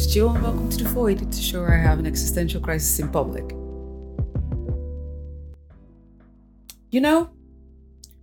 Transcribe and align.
name's 0.00 0.14
Jill, 0.14 0.30
and 0.30 0.42
welcome 0.42 0.70
to 0.70 0.84
The 0.84 0.88
Void, 0.88 1.18
the 1.18 1.42
show 1.42 1.60
where 1.60 1.74
I 1.74 1.82
have 1.82 1.98
an 1.98 2.06
existential 2.06 2.60
crisis 2.60 2.98
in 3.00 3.10
public. 3.10 3.50
You 6.90 7.02
know, 7.02 7.30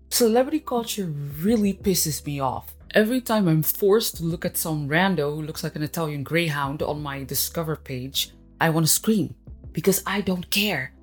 celebrity 0.09 0.59
culture 0.59 1.05
really 1.05 1.75
pisses 1.75 2.25
me 2.25 2.39
off. 2.39 2.73
Every 2.95 3.21
time 3.21 3.47
I'm 3.47 3.61
forced 3.61 4.17
to 4.17 4.23
look 4.23 4.43
at 4.43 4.57
some 4.57 4.89
rando 4.89 5.35
who 5.35 5.43
looks 5.43 5.63
like 5.63 5.75
an 5.75 5.83
Italian 5.83 6.23
greyhound 6.23 6.81
on 6.81 7.03
my 7.03 7.23
Discover 7.23 7.75
page, 7.75 8.31
I 8.59 8.71
want 8.71 8.87
to 8.87 8.91
scream 8.91 9.35
because 9.71 10.01
I 10.07 10.21
don't 10.21 10.49
care. 10.49 10.93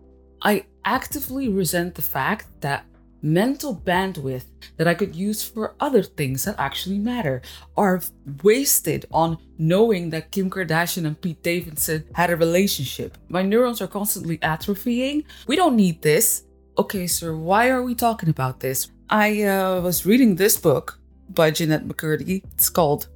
I 0.42 0.64
actively 0.84 1.48
resent 1.48 1.94
the 1.94 2.02
fact 2.02 2.46
that 2.62 2.84
mental 3.24 3.74
bandwidth 3.74 4.44
that 4.76 4.86
I 4.86 4.92
could 4.92 5.16
use 5.16 5.42
for 5.42 5.74
other 5.80 6.02
things 6.02 6.44
that 6.44 6.56
actually 6.58 6.98
matter 6.98 7.40
are 7.74 8.02
wasted 8.42 9.06
on 9.10 9.38
knowing 9.58 10.10
that 10.10 10.30
Kim 10.30 10.50
Kardashian 10.50 11.06
and 11.06 11.18
Pete 11.18 11.42
Davidson 11.42 12.04
had 12.14 12.30
a 12.30 12.36
relationship. 12.36 13.16
My 13.28 13.40
neurons 13.40 13.80
are 13.80 13.86
constantly 13.86 14.36
atrophying. 14.38 15.24
We 15.46 15.56
don't 15.56 15.74
need 15.74 16.02
this. 16.02 16.44
Okay, 16.76 17.06
sir, 17.06 17.34
why 17.34 17.70
are 17.70 17.82
we 17.82 17.94
talking 17.94 18.28
about 18.28 18.60
this? 18.60 18.90
I 19.08 19.42
uh, 19.44 19.80
was 19.80 20.04
reading 20.04 20.36
this 20.36 20.58
book 20.58 20.98
by 21.30 21.50
Jennette 21.50 21.88
McCurdy. 21.88 22.44
It's 22.52 22.68
called 22.68 23.08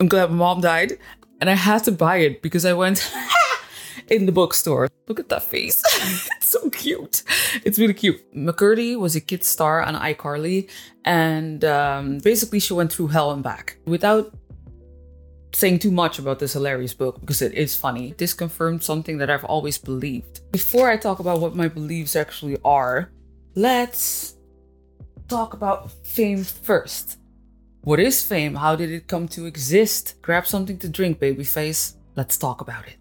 I'm 0.00 0.08
Glad 0.08 0.30
My 0.30 0.36
Mom 0.36 0.60
Died. 0.60 0.98
And 1.40 1.48
I 1.48 1.54
had 1.54 1.84
to 1.84 1.92
buy 1.92 2.16
it 2.18 2.42
because 2.42 2.64
I 2.64 2.72
went 2.72 3.10
in 4.10 4.26
the 4.26 4.32
bookstore. 4.32 4.88
Look 5.08 5.20
at 5.20 5.28
that 5.28 5.44
face. 5.44 5.82
it's 6.36 6.50
so 6.50 6.68
cute. 6.70 7.22
It's 7.64 7.78
really 7.78 7.94
cute. 7.94 8.20
McCurdy 8.34 8.98
was 8.98 9.16
a 9.16 9.20
kid 9.20 9.44
star 9.44 9.82
on 9.82 9.94
iCarly. 9.94 10.68
And 11.04 11.64
um, 11.64 12.18
basically, 12.18 12.60
she 12.60 12.74
went 12.74 12.92
through 12.92 13.08
hell 13.08 13.30
and 13.30 13.42
back. 13.42 13.78
Without 13.86 14.34
saying 15.54 15.78
too 15.78 15.90
much 15.90 16.18
about 16.18 16.38
this 16.38 16.52
hilarious 16.52 16.94
book 16.94 17.20
because 17.20 17.42
it 17.42 17.54
is 17.54 17.74
funny. 17.74 18.14
This 18.18 18.34
confirmed 18.34 18.82
something 18.82 19.18
that 19.18 19.30
I've 19.30 19.44
always 19.44 19.78
believed. 19.78 20.40
Before 20.52 20.90
I 20.90 20.96
talk 20.96 21.18
about 21.18 21.40
what 21.40 21.56
my 21.56 21.68
beliefs 21.68 22.14
actually 22.16 22.58
are, 22.64 23.10
let's 23.54 24.36
talk 25.28 25.54
about 25.54 25.90
fame 26.04 26.44
first. 26.44 27.18
What 27.82 27.98
is 27.98 28.22
fame? 28.22 28.56
How 28.56 28.76
did 28.76 28.90
it 28.90 29.08
come 29.08 29.26
to 29.28 29.46
exist? 29.46 30.16
Grab 30.22 30.46
something 30.46 30.78
to 30.78 30.88
drink, 30.88 31.18
babyface. 31.18 31.94
Let's 32.14 32.36
talk 32.36 32.60
about 32.60 32.86
it. 32.86 32.99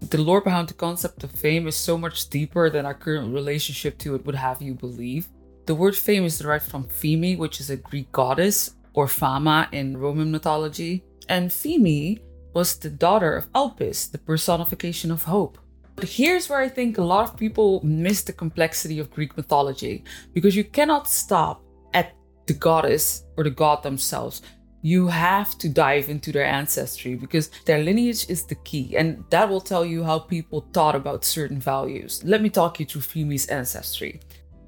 The 0.00 0.18
lore 0.20 0.40
behind 0.40 0.68
the 0.68 0.74
concept 0.74 1.24
of 1.24 1.30
fame 1.30 1.66
is 1.66 1.74
so 1.74 1.96
much 1.98 2.28
deeper 2.28 2.70
than 2.70 2.86
our 2.86 2.94
current 2.94 3.34
relationship 3.34 3.98
to 3.98 4.14
it 4.14 4.24
would 4.26 4.34
have 4.34 4.62
you 4.62 4.74
believe. 4.74 5.28
The 5.66 5.74
word 5.74 5.96
fame 5.96 6.24
is 6.24 6.38
derived 6.38 6.66
from 6.66 6.84
Pheme, 6.84 7.38
which 7.38 7.58
is 7.58 7.70
a 7.70 7.76
Greek 7.76 8.12
goddess, 8.12 8.74
or 8.92 9.08
Fama 9.08 9.68
in 9.72 9.96
Roman 9.96 10.30
mythology. 10.30 11.02
And 11.28 11.50
Pheme 11.50 12.20
was 12.52 12.78
the 12.78 12.90
daughter 12.90 13.34
of 13.34 13.50
Elpis, 13.52 14.10
the 14.12 14.18
personification 14.18 15.10
of 15.10 15.24
hope. 15.24 15.58
But 15.96 16.08
here's 16.08 16.48
where 16.48 16.60
I 16.60 16.68
think 16.68 16.98
a 16.98 17.02
lot 17.02 17.28
of 17.28 17.36
people 17.36 17.80
miss 17.84 18.22
the 18.22 18.32
complexity 18.32 18.98
of 18.98 19.10
Greek 19.10 19.36
mythology, 19.36 20.04
because 20.32 20.54
you 20.54 20.64
cannot 20.64 21.08
stop 21.08 21.62
at 21.94 22.14
the 22.46 22.52
goddess 22.52 23.24
or 23.36 23.44
the 23.44 23.50
god 23.50 23.82
themselves. 23.82 24.42
You 24.84 25.06
have 25.06 25.56
to 25.60 25.70
dive 25.70 26.10
into 26.10 26.30
their 26.30 26.44
ancestry 26.44 27.14
because 27.14 27.48
their 27.64 27.82
lineage 27.82 28.28
is 28.28 28.44
the 28.44 28.56
key, 28.56 28.98
and 28.98 29.24
that 29.30 29.48
will 29.48 29.62
tell 29.62 29.82
you 29.82 30.04
how 30.04 30.18
people 30.18 30.68
thought 30.74 30.94
about 30.94 31.24
certain 31.24 31.58
values. 31.58 32.22
Let 32.22 32.42
me 32.42 32.50
talk 32.50 32.78
you 32.78 32.84
through 32.84 33.00
Pheme's 33.00 33.46
ancestry. 33.46 34.20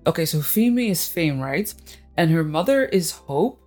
Okay, 0.07 0.25
so 0.25 0.39
Pheme 0.39 0.89
is 0.89 1.07
fame, 1.07 1.39
right? 1.39 1.75
And 2.17 2.31
her 2.31 2.43
mother 2.43 2.87
is 2.87 3.11
hope, 3.11 3.61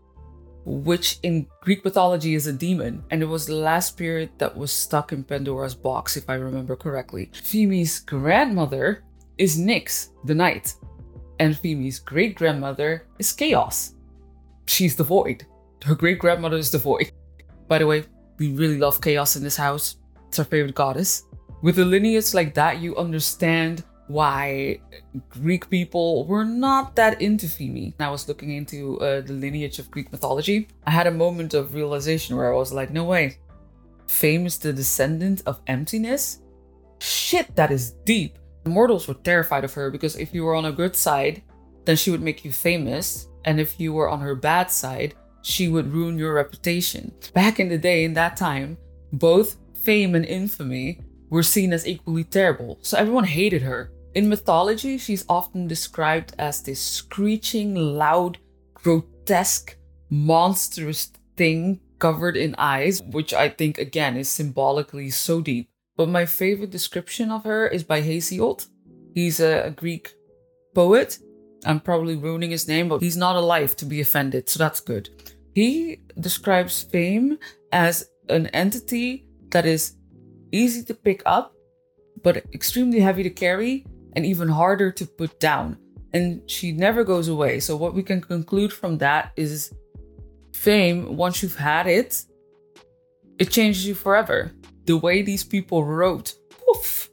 which 0.66 1.20
in 1.22 1.46
Greek 1.62 1.86
mythology 1.86 2.34
is 2.34 2.48
a 2.48 2.54
demon, 2.54 3.04
and 3.12 3.22
it 3.22 3.28
was 3.28 3.46
the 3.46 3.54
last 3.54 3.90
spirit 3.90 4.32
that 4.40 4.58
was 4.58 4.72
stuck 4.72 5.12
in 5.12 5.24
Pandora's 5.24 5.76
box, 5.76 6.18
if 6.18 6.28
I 6.32 6.34
remember 6.34 6.76
correctly. 6.76 7.30
Pheme's 7.32 8.00
grandmother 8.00 9.04
is 9.38 9.60
Nyx, 9.60 10.10
the 10.26 10.34
night, 10.34 10.74
and 11.40 11.54
Pheme's 11.54 12.00
great 12.00 12.36
grandmother 12.36 13.06
is 13.20 13.32
Chaos. 13.34 13.94
She's 14.66 14.96
the 14.96 15.04
void. 15.04 15.46
Her 15.86 15.96
great 15.96 16.20
grandmother 16.20 16.58
is 16.58 16.72
the 16.72 16.78
void. 16.78 17.12
By 17.68 17.80
the 17.80 17.88
way, 17.88 18.04
we 18.38 18.54
really 18.54 18.78
love 18.78 19.02
Chaos 19.02 19.36
in 19.36 19.44
this 19.44 19.56
house. 19.56 19.98
It's 20.28 20.40
our 20.40 20.46
favorite 20.46 20.76
goddess. 20.76 21.24
With 21.62 21.80
a 21.80 21.86
lineage 21.86 22.34
like 22.34 22.54
that, 22.54 22.80
you 22.80 22.96
understand 22.98 23.84
why 24.08 24.82
Greek 25.30 25.70
people 25.70 26.26
were 26.26 26.44
not 26.44 26.96
that 26.96 27.22
into 27.22 27.46
Pheme. 27.46 27.94
I 28.00 28.10
was 28.10 28.28
looking 28.28 28.52
into 28.52 29.00
uh, 29.00 29.22
the 29.22 29.34
lineage 29.34 29.78
of 29.78 29.92
Greek 29.92 30.12
mythology. 30.12 30.68
I 30.86 30.92
had 30.92 31.08
a 31.08 31.12
moment 31.12 31.54
of 31.54 31.76
realization 31.76 32.36
where 32.36 32.52
I 32.52 32.58
was 32.58 32.74
like, 32.74 32.92
no 32.92 33.04
way. 33.04 33.38
Fame 34.08 34.48
is 34.48 34.58
the 34.58 34.74
descendant 34.74 35.44
of 35.46 35.62
emptiness? 35.68 36.42
Shit, 37.00 37.56
that 37.56 37.72
is 37.72 37.92
deep. 38.04 38.40
Mortals 38.66 39.08
were 39.08 39.14
terrified 39.14 39.64
of 39.64 39.74
her 39.74 39.92
because 39.92 40.16
if 40.16 40.34
you 40.34 40.44
were 40.44 40.56
on 40.56 40.66
a 40.66 40.72
good 40.72 40.96
side, 40.96 41.44
then 41.86 41.96
she 41.96 42.10
would 42.10 42.22
make 42.22 42.44
you 42.44 42.52
famous. 42.52 43.28
And 43.46 43.60
if 43.60 43.80
you 43.80 43.94
were 43.94 44.10
on 44.10 44.20
her 44.22 44.36
bad 44.36 44.72
side, 44.72 45.14
she 45.42 45.68
would 45.68 45.94
ruin 45.94 46.18
your 46.18 46.34
reputation. 46.34 47.14
Back 47.34 47.60
in 47.60 47.70
the 47.70 47.78
day, 47.78 48.04
in 48.04 48.14
that 48.14 48.38
time, 48.38 48.78
both 49.14 49.58
fame 49.74 50.16
and 50.16 50.26
infamy 50.26 51.02
were 51.30 51.44
seen 51.44 51.74
as 51.74 51.88
equally 51.88 52.24
terrible, 52.24 52.80
so 52.82 52.98
everyone 52.98 53.24
hated 53.24 53.62
her. 53.62 53.92
In 54.16 54.28
mythology, 54.28 54.98
she's 54.98 55.26
often 55.30 55.68
described 55.68 56.34
as 56.40 56.62
this 56.62 56.82
screeching, 56.82 57.76
loud, 57.76 58.40
grotesque, 58.74 59.78
monstrous 60.10 61.12
thing 61.38 61.80
covered 62.00 62.36
in 62.36 62.56
eyes, 62.58 63.02
which 63.12 63.34
I 63.34 63.50
think 63.50 63.78
again 63.78 64.18
is 64.18 64.30
symbolically 64.30 65.10
so 65.12 65.42
deep. 65.42 65.70
But 65.96 66.10
my 66.10 66.26
favorite 66.26 66.72
description 66.72 67.30
of 67.30 67.44
her 67.44 67.68
is 67.68 67.84
by 67.84 68.02
Hesiod. 68.02 68.68
He's 69.14 69.40
a, 69.40 69.66
a 69.66 69.72
Greek 69.72 70.14
poet. 70.74 71.20
I'm 71.66 71.80
probably 71.80 72.16
ruining 72.16 72.52
his 72.52 72.68
name, 72.68 72.90
but 72.90 73.02
he's 73.02 73.18
not 73.18 73.36
alive 73.36 73.76
to 73.78 73.86
be 73.86 74.02
offended, 74.02 74.50
so 74.50 74.60
that's 74.60 74.80
good. 74.80 75.10
He 75.54 76.00
describes 76.20 76.84
fame 76.84 77.38
as 77.72 78.10
an 78.30 78.48
entity 78.48 79.26
that 79.52 79.66
is 79.66 79.96
easy 80.52 80.84
to 80.84 80.94
pick 80.94 81.22
up, 81.26 81.54
but 82.24 82.38
extremely 82.54 83.00
heavy 83.00 83.24
to 83.24 83.30
carry 83.30 83.86
and 84.14 84.26
even 84.26 84.48
harder 84.48 84.92
to 84.92 85.06
put 85.06 85.40
down. 85.40 85.78
And 86.14 86.50
she 86.50 86.72
never 86.72 87.04
goes 87.04 87.28
away. 87.28 87.60
So, 87.60 87.76
what 87.76 87.94
we 87.94 88.04
can 88.04 88.22
conclude 88.22 88.74
from 88.74 88.98
that 88.98 89.32
is 89.36 89.72
fame, 90.54 91.16
once 91.16 91.44
you've 91.44 91.56
had 91.56 91.88
it, 91.88 92.24
it 93.38 93.52
changes 93.52 93.86
you 93.86 93.94
forever. 93.94 94.52
The 94.86 94.98
way 94.98 95.22
these 95.22 95.44
people 95.44 95.86
wrote, 95.86 96.34
poof, 96.50 97.10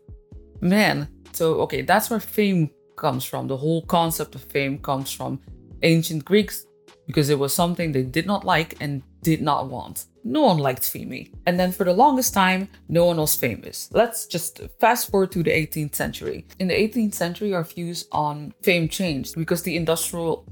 man. 0.61 1.09
So, 1.33 1.55
okay, 1.63 1.83
that's 1.83 2.09
where 2.09 2.21
fame 2.21 2.71
comes 2.97 3.25
from. 3.25 3.47
The 3.47 3.57
whole 3.57 3.83
concept 3.83 4.35
of 4.35 4.43
fame 4.43 4.79
comes 4.79 5.13
from 5.13 5.41
ancient 5.83 6.25
Greeks 6.25 6.67
because 7.07 7.31
it 7.31 7.39
was 7.39 7.55
something 7.55 7.93
they 7.93 8.03
did 8.03 8.27
not 8.27 8.45
like 8.45 8.77
and 8.81 9.03
did 9.23 9.41
not 9.41 9.69
want. 9.69 10.07
No 10.25 10.43
one 10.43 10.59
liked 10.59 10.83
Pheme. 10.83 11.33
And 11.47 11.59
then 11.59 11.71
for 11.71 11.85
the 11.85 11.93
longest 11.93 12.35
time, 12.35 12.69
no 12.89 13.05
one 13.05 13.19
was 13.19 13.37
famous. 13.37 13.89
Let's 13.93 14.27
just 14.27 14.61
fast 14.81 15.11
forward 15.11 15.31
to 15.33 15.43
the 15.43 15.51
18th 15.51 15.95
century. 15.95 16.47
In 16.59 16.67
the 16.69 16.75
18th 16.75 17.15
century, 17.15 17.55
our 17.55 17.63
views 17.63 18.09
on 18.11 18.53
fame 18.63 18.89
changed 18.89 19.37
because 19.37 19.63
the 19.63 19.77
industrial 19.77 20.47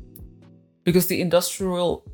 because 0.84 1.06
the 1.06 1.20
industrial 1.20 2.04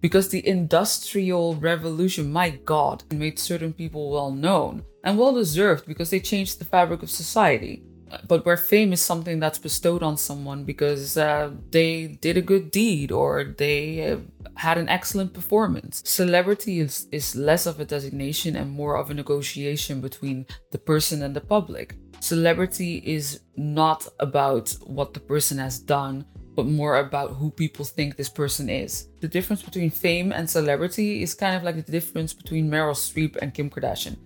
because 0.00 0.28
the 0.28 0.46
industrial 0.46 1.54
revolution, 1.56 2.30
my 2.30 2.50
god, 2.50 3.02
made 3.10 3.38
certain 3.38 3.72
people 3.72 4.10
well 4.10 4.30
known 4.30 4.84
and 5.02 5.18
well 5.18 5.32
deserved 5.32 5.86
because 5.86 6.10
they 6.10 6.20
changed 6.20 6.58
the 6.58 6.64
fabric 6.64 7.02
of 7.02 7.10
society 7.10 7.82
but 8.26 8.44
where 8.44 8.56
fame 8.56 8.92
is 8.92 9.02
something 9.02 9.40
that's 9.40 9.58
bestowed 9.58 10.02
on 10.02 10.16
someone 10.16 10.64
because 10.64 11.16
uh, 11.16 11.50
they 11.70 12.18
did 12.20 12.36
a 12.36 12.42
good 12.42 12.70
deed 12.70 13.12
or 13.12 13.44
they 13.44 14.18
had 14.56 14.78
an 14.78 14.88
excellent 14.88 15.32
performance. 15.32 16.02
Celebrity 16.04 16.80
is, 16.80 17.06
is 17.10 17.34
less 17.34 17.66
of 17.66 17.80
a 17.80 17.84
designation 17.84 18.56
and 18.56 18.70
more 18.70 18.96
of 18.96 19.10
a 19.10 19.14
negotiation 19.14 20.00
between 20.00 20.46
the 20.70 20.78
person 20.78 21.22
and 21.22 21.34
the 21.34 21.40
public. 21.40 21.96
Celebrity 22.20 23.02
is 23.04 23.40
not 23.56 24.06
about 24.20 24.74
what 24.86 25.12
the 25.12 25.20
person 25.20 25.58
has 25.58 25.78
done, 25.78 26.24
but 26.54 26.66
more 26.66 26.96
about 26.96 27.32
who 27.32 27.50
people 27.50 27.84
think 27.84 28.16
this 28.16 28.28
person 28.28 28.70
is. 28.70 29.08
The 29.20 29.28
difference 29.28 29.62
between 29.62 29.90
fame 29.90 30.32
and 30.32 30.48
celebrity 30.48 31.22
is 31.22 31.34
kind 31.34 31.56
of 31.56 31.64
like 31.64 31.76
the 31.76 31.92
difference 31.92 32.32
between 32.32 32.70
Meryl 32.70 32.94
Streep 32.94 33.36
and 33.36 33.52
Kim 33.52 33.68
Kardashian. 33.68 34.16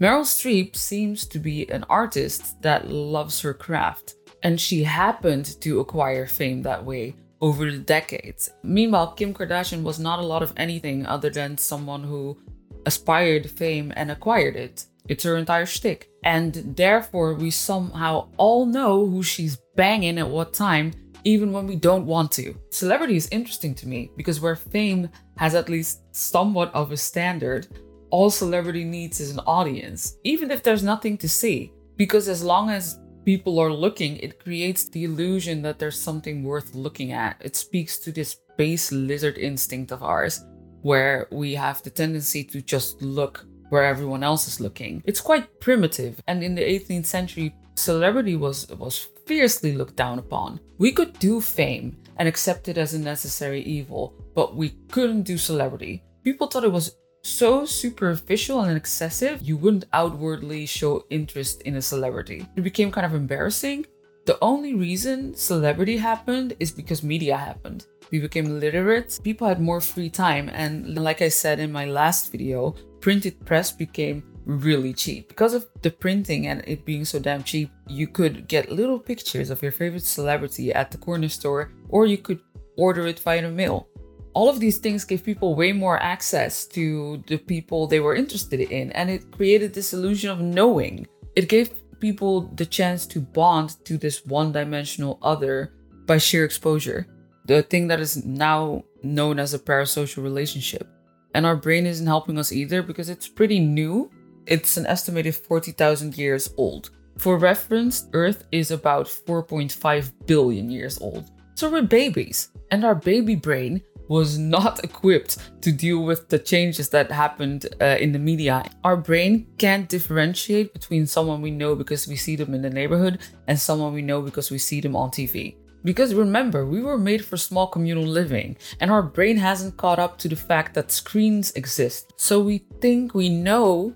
Meryl 0.00 0.22
Streep 0.24 0.76
seems 0.76 1.26
to 1.26 1.38
be 1.38 1.68
an 1.70 1.84
artist 1.90 2.62
that 2.62 2.88
loves 2.88 3.38
her 3.42 3.52
craft, 3.52 4.14
and 4.42 4.58
she 4.58 4.82
happened 4.82 5.60
to 5.60 5.80
acquire 5.80 6.26
fame 6.26 6.62
that 6.62 6.82
way 6.82 7.14
over 7.42 7.70
the 7.70 7.76
decades. 7.76 8.48
Meanwhile, 8.62 9.12
Kim 9.12 9.34
Kardashian 9.34 9.82
was 9.82 9.98
not 9.98 10.18
a 10.18 10.24
lot 10.24 10.42
of 10.42 10.54
anything 10.56 11.04
other 11.04 11.28
than 11.28 11.58
someone 11.58 12.02
who 12.02 12.38
aspired 12.86 13.50
fame 13.50 13.92
and 13.94 14.10
acquired 14.10 14.56
it. 14.56 14.86
It's 15.06 15.24
her 15.24 15.36
entire 15.36 15.66
shtick. 15.66 16.08
And 16.24 16.54
therefore, 16.76 17.34
we 17.34 17.50
somehow 17.50 18.28
all 18.38 18.64
know 18.64 19.06
who 19.06 19.22
she's 19.22 19.58
banging 19.76 20.18
at 20.18 20.28
what 20.28 20.54
time 20.54 20.92
even 21.24 21.52
when 21.52 21.66
we 21.66 21.76
don't 21.76 22.06
want 22.06 22.32
to. 22.32 22.54
Celebrity 22.70 23.16
is 23.16 23.28
interesting 23.28 23.74
to 23.74 23.86
me 23.86 24.10
because 24.16 24.40
where 24.40 24.56
fame 24.56 25.10
has 25.36 25.54
at 25.54 25.68
least 25.68 26.00
somewhat 26.16 26.72
of 26.74 26.90
a 26.90 26.96
standard, 26.96 27.68
all 28.10 28.30
celebrity 28.30 28.84
needs 28.84 29.20
is 29.20 29.30
an 29.30 29.40
audience, 29.46 30.16
even 30.24 30.50
if 30.50 30.62
there's 30.62 30.82
nothing 30.82 31.16
to 31.18 31.28
see. 31.28 31.72
Because 31.96 32.28
as 32.28 32.42
long 32.42 32.70
as 32.70 32.98
people 33.24 33.58
are 33.58 33.72
looking, 33.72 34.16
it 34.18 34.42
creates 34.42 34.88
the 34.88 35.04
illusion 35.04 35.62
that 35.62 35.78
there's 35.78 36.00
something 36.00 36.42
worth 36.42 36.74
looking 36.74 37.12
at. 37.12 37.36
It 37.40 37.56
speaks 37.56 37.98
to 38.00 38.12
this 38.12 38.36
base 38.56 38.92
lizard 38.92 39.38
instinct 39.38 39.92
of 39.92 40.02
ours, 40.02 40.44
where 40.82 41.28
we 41.30 41.54
have 41.54 41.82
the 41.82 41.90
tendency 41.90 42.42
to 42.44 42.60
just 42.60 43.00
look 43.02 43.46
where 43.68 43.84
everyone 43.84 44.24
else 44.24 44.48
is 44.48 44.60
looking. 44.60 45.02
It's 45.06 45.20
quite 45.20 45.60
primitive, 45.60 46.20
and 46.26 46.42
in 46.42 46.54
the 46.54 46.62
18th 46.62 47.06
century, 47.06 47.54
celebrity 47.76 48.36
was 48.36 48.68
was 48.70 49.08
fiercely 49.26 49.72
looked 49.74 49.96
down 49.96 50.18
upon. 50.18 50.58
We 50.78 50.92
could 50.92 51.18
do 51.18 51.40
fame 51.40 51.96
and 52.16 52.26
accept 52.28 52.68
it 52.68 52.76
as 52.76 52.94
a 52.94 52.98
necessary 52.98 53.62
evil, 53.62 54.14
but 54.34 54.56
we 54.56 54.70
couldn't 54.90 55.22
do 55.22 55.38
celebrity. 55.38 56.02
People 56.24 56.48
thought 56.48 56.64
it 56.64 56.72
was 56.72 56.96
so 57.22 57.64
superficial 57.64 58.62
and 58.62 58.76
excessive, 58.76 59.42
you 59.42 59.56
wouldn't 59.56 59.86
outwardly 59.92 60.66
show 60.66 61.04
interest 61.10 61.62
in 61.62 61.76
a 61.76 61.82
celebrity. 61.82 62.46
It 62.56 62.62
became 62.62 62.90
kind 62.90 63.06
of 63.06 63.14
embarrassing. 63.14 63.86
The 64.26 64.38
only 64.42 64.74
reason 64.74 65.34
celebrity 65.34 65.96
happened 65.96 66.54
is 66.60 66.70
because 66.70 67.02
media 67.02 67.36
happened. 67.36 67.86
We 68.10 68.18
became 68.18 68.60
literate, 68.60 69.20
people 69.22 69.46
had 69.46 69.60
more 69.60 69.80
free 69.80 70.10
time, 70.10 70.50
and 70.52 70.98
like 70.98 71.22
I 71.22 71.28
said 71.28 71.60
in 71.60 71.70
my 71.70 71.84
last 71.84 72.32
video, 72.32 72.74
printed 73.00 73.44
press 73.46 73.70
became 73.70 74.22
really 74.44 74.92
cheap. 74.92 75.28
Because 75.28 75.54
of 75.54 75.66
the 75.82 75.90
printing 75.90 76.48
and 76.48 76.62
it 76.66 76.84
being 76.84 77.04
so 77.04 77.18
damn 77.18 77.44
cheap, 77.44 77.70
you 77.86 78.06
could 78.06 78.48
get 78.48 78.72
little 78.72 78.98
pictures 78.98 79.50
of 79.50 79.62
your 79.62 79.72
favorite 79.72 80.04
celebrity 80.04 80.72
at 80.72 80.90
the 80.90 80.98
corner 80.98 81.28
store, 81.28 81.72
or 81.88 82.06
you 82.06 82.18
could 82.18 82.40
order 82.76 83.06
it 83.06 83.20
via 83.20 83.42
the 83.42 83.50
mail. 83.50 83.88
All 84.32 84.48
of 84.48 84.60
these 84.60 84.78
things 84.78 85.04
gave 85.04 85.24
people 85.24 85.54
way 85.54 85.72
more 85.72 86.00
access 86.02 86.66
to 86.68 87.22
the 87.26 87.36
people 87.36 87.86
they 87.86 88.00
were 88.00 88.14
interested 88.14 88.60
in, 88.60 88.92
and 88.92 89.10
it 89.10 89.30
created 89.32 89.74
this 89.74 89.92
illusion 89.92 90.30
of 90.30 90.40
knowing. 90.40 91.06
It 91.36 91.48
gave 91.48 91.74
people 92.00 92.42
the 92.54 92.66
chance 92.66 93.06
to 93.06 93.20
bond 93.20 93.84
to 93.84 93.98
this 93.98 94.24
one 94.24 94.52
dimensional 94.52 95.18
other 95.22 95.72
by 96.06 96.18
sheer 96.18 96.44
exposure. 96.44 97.06
The 97.46 97.62
thing 97.62 97.88
that 97.88 98.00
is 98.00 98.24
now 98.24 98.84
known 99.02 99.38
as 99.38 99.54
a 99.54 99.58
parasocial 99.58 100.22
relationship. 100.22 100.86
And 101.34 101.46
our 101.46 101.56
brain 101.56 101.86
isn't 101.86 102.06
helping 102.06 102.38
us 102.38 102.52
either 102.52 102.82
because 102.82 103.08
it's 103.08 103.28
pretty 103.28 103.58
new 103.58 104.10
it's 104.46 104.76
an 104.76 104.86
estimated 104.86 105.36
40,000 105.36 106.16
years 106.18 106.52
old. 106.56 106.90
For 107.18 107.38
reference, 107.38 108.08
Earth 108.14 108.44
is 108.50 108.70
about 108.70 109.06
4.5 109.06 110.12
billion 110.26 110.70
years 110.70 111.00
old. 111.00 111.30
So 111.54 111.70
we're 111.70 111.82
babies, 111.82 112.48
and 112.70 112.84
our 112.84 112.94
baby 112.94 113.36
brain 113.36 113.82
was 114.10 114.36
not 114.38 114.84
equipped 114.88 115.38
to 115.62 115.70
deal 115.72 116.02
with 116.02 116.28
the 116.28 116.38
changes 116.38 116.90
that 116.90 117.10
happened 117.10 117.66
uh, 117.80 117.96
in 118.00 118.12
the 118.12 118.18
media. 118.18 118.64
Our 118.84 118.96
brain 118.96 119.46
can't 119.56 119.88
differentiate 119.88 120.74
between 120.74 121.06
someone 121.06 121.40
we 121.40 121.52
know 121.52 121.74
because 121.76 122.06
we 122.08 122.16
see 122.16 122.36
them 122.36 122.52
in 122.52 122.60
the 122.60 122.68
neighborhood 122.68 123.20
and 123.46 123.58
someone 123.58 123.94
we 123.94 124.02
know 124.02 124.20
because 124.20 124.50
we 124.50 124.58
see 124.58 124.80
them 124.80 124.96
on 124.96 125.10
TV. 125.10 125.54
Because 125.82 126.12
remember, 126.14 126.66
we 126.66 126.82
were 126.82 126.98
made 126.98 127.24
for 127.24 127.38
small 127.38 127.66
communal 127.66 128.04
living, 128.04 128.58
and 128.80 128.90
our 128.90 129.02
brain 129.02 129.38
hasn't 129.38 129.78
caught 129.78 129.98
up 129.98 130.18
to 130.18 130.28
the 130.28 130.36
fact 130.36 130.74
that 130.74 130.92
screens 130.92 131.52
exist. 131.52 132.12
So 132.18 132.40
we 132.40 132.58
think 132.82 133.14
we 133.14 133.30
know 133.30 133.94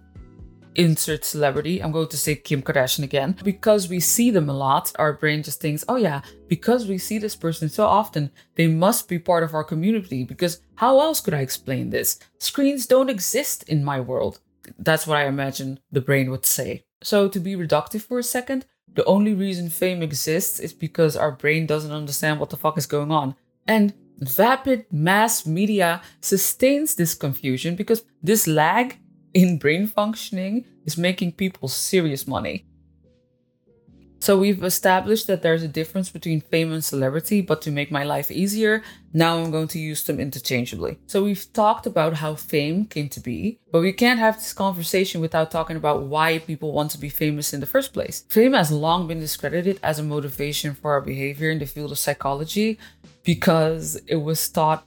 insert 0.74 1.24
celebrity. 1.24 1.82
I'm 1.82 1.92
going 1.92 2.08
to 2.08 2.16
say 2.16 2.34
Kim 2.34 2.62
Kardashian 2.62 3.04
again. 3.04 3.36
Because 3.42 3.88
we 3.88 4.00
see 4.00 4.30
them 4.30 4.48
a 4.48 4.54
lot, 4.54 4.92
our 4.98 5.12
brain 5.12 5.42
just 5.42 5.60
thinks, 5.60 5.84
oh 5.88 5.96
yeah, 5.96 6.22
because 6.48 6.86
we 6.86 6.98
see 6.98 7.18
this 7.18 7.36
person 7.36 7.68
so 7.68 7.86
often, 7.86 8.30
they 8.56 8.66
must 8.66 9.08
be 9.08 9.18
part 9.18 9.42
of 9.42 9.54
our 9.54 9.64
community. 9.64 10.24
Because 10.24 10.60
how 10.76 11.00
else 11.00 11.20
could 11.20 11.34
I 11.34 11.40
explain 11.40 11.90
this? 11.90 12.18
Screens 12.38 12.86
don't 12.86 13.10
exist 13.10 13.62
in 13.68 13.84
my 13.84 14.00
world. 14.00 14.40
That's 14.78 15.06
what 15.06 15.18
I 15.18 15.26
imagine 15.26 15.80
the 15.92 16.00
brain 16.00 16.30
would 16.30 16.46
say. 16.46 16.84
So, 17.02 17.28
to 17.28 17.38
be 17.38 17.54
reductive 17.54 18.00
for 18.00 18.18
a 18.18 18.22
second, 18.22 18.64
the 18.94 19.04
only 19.04 19.34
reason 19.34 19.68
fame 19.68 20.02
exists 20.02 20.58
is 20.58 20.72
because 20.72 21.16
our 21.16 21.32
brain 21.32 21.66
doesn't 21.66 21.92
understand 21.92 22.40
what 22.40 22.50
the 22.50 22.56
fuck 22.56 22.78
is 22.78 22.86
going 22.86 23.10
on. 23.10 23.34
And 23.66 23.92
vapid 24.18 24.86
mass 24.90 25.44
media 25.44 26.00
sustains 26.20 26.94
this 26.94 27.14
confusion 27.14 27.74
because 27.74 28.04
this 28.22 28.46
lag 28.46 28.98
in 29.34 29.58
brain 29.58 29.86
functioning 29.86 30.64
is 30.86 30.96
making 30.96 31.32
people 31.32 31.68
serious 31.68 32.26
money. 32.26 32.64
So 34.20 34.38
we've 34.38 34.64
established 34.64 35.26
that 35.26 35.42
there's 35.42 35.62
a 35.62 35.68
difference 35.68 36.08
between 36.08 36.40
fame 36.40 36.72
and 36.72 36.82
celebrity, 36.82 37.42
but 37.42 37.60
to 37.60 37.70
make 37.70 37.90
my 37.90 38.04
life 38.04 38.30
easier, 38.30 38.82
now 39.12 39.36
I'm 39.36 39.50
going 39.50 39.68
to 39.68 39.78
use 39.78 40.02
them 40.04 40.18
interchangeably. 40.18 40.96
So 41.06 41.22
we've 41.22 41.52
talked 41.52 41.84
about 41.84 42.14
how 42.14 42.34
fame 42.34 42.86
came 42.86 43.10
to 43.10 43.20
be, 43.20 43.58
but 43.70 43.82
we 43.82 43.92
can't 43.92 44.18
have 44.18 44.36
this 44.36 44.54
conversation 44.54 45.20
without 45.20 45.50
talking 45.50 45.76
about 45.76 46.04
why 46.04 46.38
people 46.38 46.72
want 46.72 46.90
to 46.92 46.98
be 46.98 47.10
famous 47.10 47.52
in 47.52 47.60
the 47.60 47.66
first 47.66 47.92
place. 47.92 48.24
Fame 48.30 48.54
has 48.54 48.72
long 48.72 49.06
been 49.06 49.20
discredited 49.20 49.78
as 49.82 49.98
a 49.98 50.02
motivation 50.02 50.72
for 50.72 50.92
our 50.92 51.02
behavior 51.02 51.50
in 51.50 51.58
the 51.58 51.66
field 51.66 51.92
of 51.92 51.98
psychology 51.98 52.78
because 53.24 53.96
it 54.06 54.16
was 54.16 54.48
thought 54.48 54.86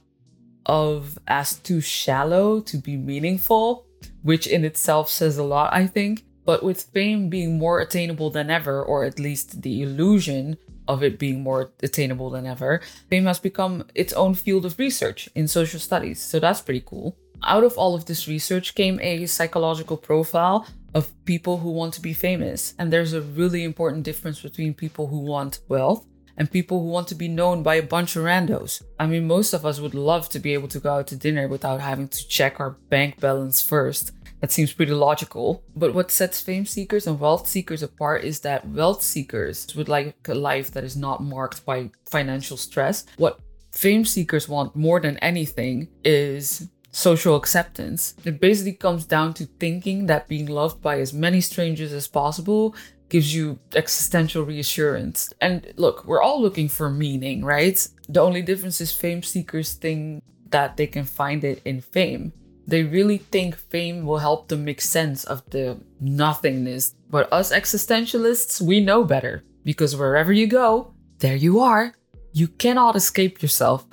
of 0.66 1.16
as 1.28 1.54
too 1.60 1.80
shallow 1.80 2.60
to 2.60 2.76
be 2.76 2.96
meaningful 2.96 3.87
which 4.22 4.46
in 4.46 4.64
itself 4.64 5.08
says 5.08 5.38
a 5.38 5.42
lot, 5.42 5.72
I 5.72 5.86
think. 5.86 6.24
But 6.44 6.62
with 6.62 6.82
fame 6.82 7.28
being 7.28 7.58
more 7.58 7.80
attainable 7.80 8.30
than 8.30 8.50
ever, 8.50 8.82
or 8.82 9.04
at 9.04 9.18
least 9.18 9.62
the 9.62 9.82
illusion 9.82 10.56
of 10.86 11.02
it 11.02 11.18
being 11.18 11.42
more 11.42 11.72
attainable 11.82 12.30
than 12.30 12.46
ever, 12.46 12.80
fame 13.10 13.26
has 13.26 13.38
become 13.38 13.84
its 13.94 14.14
own 14.14 14.34
field 14.34 14.64
of 14.64 14.78
research 14.78 15.28
in 15.34 15.46
social 15.46 15.78
studies. 15.78 16.22
So 16.22 16.40
that's 16.40 16.62
pretty 16.62 16.82
cool. 16.86 17.16
Out 17.44 17.64
of 17.64 17.76
all 17.76 17.94
of 17.94 18.06
this 18.06 18.26
research 18.26 18.74
came 18.74 18.98
a 19.00 19.26
psychological 19.26 19.96
profile 19.96 20.66
of 20.94 21.12
people 21.26 21.58
who 21.58 21.70
want 21.70 21.92
to 21.94 22.00
be 22.00 22.14
famous. 22.14 22.74
And 22.78 22.92
there's 22.92 23.12
a 23.12 23.20
really 23.20 23.62
important 23.62 24.04
difference 24.04 24.40
between 24.40 24.72
people 24.72 25.06
who 25.08 25.18
want 25.18 25.60
wealth 25.68 26.06
and 26.38 26.50
people 26.50 26.80
who 26.80 26.86
want 26.86 27.08
to 27.08 27.14
be 27.14 27.28
known 27.28 27.62
by 27.62 27.74
a 27.74 27.82
bunch 27.82 28.16
of 28.16 28.22
randos. 28.22 28.82
I 28.98 29.06
mean, 29.06 29.26
most 29.26 29.52
of 29.52 29.66
us 29.66 29.80
would 29.80 29.94
love 29.94 30.28
to 30.30 30.38
be 30.38 30.54
able 30.54 30.68
to 30.68 30.80
go 30.80 30.94
out 30.94 31.08
to 31.08 31.16
dinner 31.16 31.48
without 31.48 31.80
having 31.80 32.08
to 32.08 32.28
check 32.28 32.60
our 32.60 32.70
bank 32.88 33.20
balance 33.20 33.60
first. 33.60 34.12
That 34.40 34.52
seems 34.52 34.72
pretty 34.72 34.92
logical. 34.92 35.64
But 35.74 35.94
what 35.94 36.12
sets 36.12 36.40
fame 36.40 36.64
seekers 36.64 37.08
and 37.08 37.18
wealth 37.18 37.48
seekers 37.48 37.82
apart 37.82 38.22
is 38.22 38.40
that 38.40 38.68
wealth 38.68 39.02
seekers 39.02 39.74
would 39.74 39.88
like 39.88 40.14
a 40.28 40.34
life 40.34 40.70
that 40.70 40.84
is 40.84 40.96
not 40.96 41.22
marked 41.22 41.66
by 41.66 41.90
financial 42.08 42.56
stress. 42.56 43.04
What 43.16 43.40
fame 43.72 44.04
seekers 44.04 44.48
want 44.48 44.76
more 44.76 45.00
than 45.00 45.18
anything 45.18 45.88
is 46.04 46.68
social 46.92 47.36
acceptance. 47.36 48.14
It 48.24 48.40
basically 48.40 48.72
comes 48.72 49.04
down 49.04 49.34
to 49.34 49.44
thinking 49.44 50.06
that 50.06 50.28
being 50.28 50.46
loved 50.46 50.80
by 50.80 51.00
as 51.00 51.12
many 51.12 51.40
strangers 51.40 51.92
as 51.92 52.08
possible 52.08 52.76
gives 53.08 53.34
you 53.34 53.58
existential 53.74 54.42
reassurance. 54.44 55.32
And 55.40 55.72
look, 55.76 56.04
we're 56.04 56.22
all 56.22 56.40
looking 56.40 56.68
for 56.68 56.90
meaning, 56.90 57.44
right? 57.44 57.86
The 58.08 58.20
only 58.20 58.42
difference 58.42 58.80
is 58.80 58.92
fame 58.92 59.22
seekers 59.22 59.74
think 59.74 60.22
that 60.50 60.76
they 60.76 60.86
can 60.86 61.04
find 61.04 61.44
it 61.44 61.60
in 61.64 61.80
fame. 61.80 62.32
They 62.66 62.82
really 62.82 63.18
think 63.18 63.56
fame 63.56 64.04
will 64.04 64.18
help 64.18 64.48
them 64.48 64.64
make 64.64 64.80
sense 64.80 65.24
of 65.24 65.42
the 65.50 65.78
nothingness. 66.00 66.94
But 67.10 67.32
us 67.32 67.50
existentialists, 67.52 68.60
we 68.60 68.80
know 68.80 69.04
better. 69.04 69.42
Because 69.64 69.96
wherever 69.96 70.32
you 70.32 70.46
go, 70.46 70.92
there 71.18 71.36
you 71.36 71.60
are. 71.60 71.94
You 72.32 72.48
cannot 72.48 72.94
escape 72.94 73.42
yourself 73.42 73.86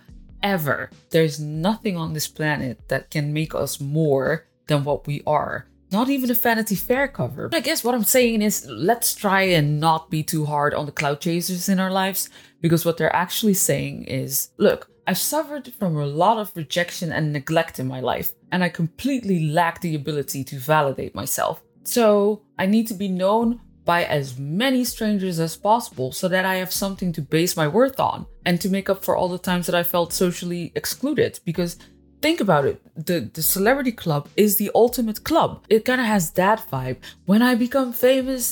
ever. 0.43 0.89
There's 1.09 1.39
nothing 1.39 1.97
on 1.97 2.13
this 2.13 2.27
planet 2.27 2.87
that 2.89 3.09
can 3.09 3.33
make 3.33 3.55
us 3.55 3.79
more 3.79 4.47
than 4.67 4.83
what 4.83 5.07
we 5.07 5.21
are. 5.25 5.67
Not 5.95 6.09
even 6.09 6.29
a 6.29 6.33
Vanity 6.33 6.75
Fair 6.75 7.07
cover. 7.07 7.49
I 7.53 7.61
guess 7.61 7.81
what 7.81 7.95
I'm 7.95 8.03
saying 8.03 8.41
is 8.41 8.67
let's 8.69 9.15
try 9.15 9.43
and 9.43 9.79
not 9.79 10.09
be 10.09 10.23
too 10.23 10.43
hard 10.43 10.73
on 10.73 10.85
the 10.85 10.91
clout 10.91 11.21
chasers 11.21 11.69
in 11.69 11.79
our 11.79 11.89
lives 11.89 12.29
because 12.59 12.83
what 12.83 12.97
they're 12.97 13.15
actually 13.15 13.53
saying 13.53 14.03
is 14.03 14.49
look, 14.57 14.89
I've 15.07 15.17
suffered 15.17 15.73
from 15.75 15.95
a 15.95 16.05
lot 16.05 16.37
of 16.37 16.51
rejection 16.53 17.13
and 17.13 17.31
neglect 17.31 17.79
in 17.79 17.87
my 17.87 18.01
life, 18.01 18.33
and 18.51 18.61
I 18.61 18.67
completely 18.67 19.47
lack 19.47 19.79
the 19.79 19.95
ability 19.95 20.43
to 20.43 20.59
validate 20.59 21.15
myself. 21.15 21.63
So 21.85 22.41
I 22.59 22.65
need 22.65 22.87
to 22.87 22.93
be 22.93 23.07
known 23.07 23.61
by 23.85 24.03
as 24.03 24.37
many 24.37 24.83
strangers 24.83 25.39
as 25.39 25.55
possible 25.55 26.11
so 26.11 26.27
that 26.27 26.43
I 26.43 26.55
have 26.55 26.73
something 26.73 27.13
to 27.13 27.21
base 27.21 27.55
my 27.55 27.69
worth 27.69 28.01
on 28.01 28.25
and 28.45 28.59
to 28.59 28.69
make 28.69 28.89
up 28.89 29.01
for 29.01 29.15
all 29.15 29.29
the 29.29 29.37
times 29.37 29.65
that 29.67 29.75
I 29.75 29.83
felt 29.83 30.11
socially 30.11 30.73
excluded 30.75 31.39
because 31.45 31.77
think 32.25 32.39
about 32.47 32.65
it 32.65 32.77
the 33.09 33.17
the 33.37 33.43
celebrity 33.55 33.91
club 33.91 34.27
is 34.35 34.57
the 34.57 34.71
ultimate 34.73 35.23
club. 35.23 35.51
It 35.69 35.85
kind 35.85 36.01
of 36.01 36.07
has 36.07 36.31
that 36.41 36.59
vibe. 36.71 36.97
When 37.25 37.41
i 37.49 37.53
become 37.55 37.89
famous 37.93 38.45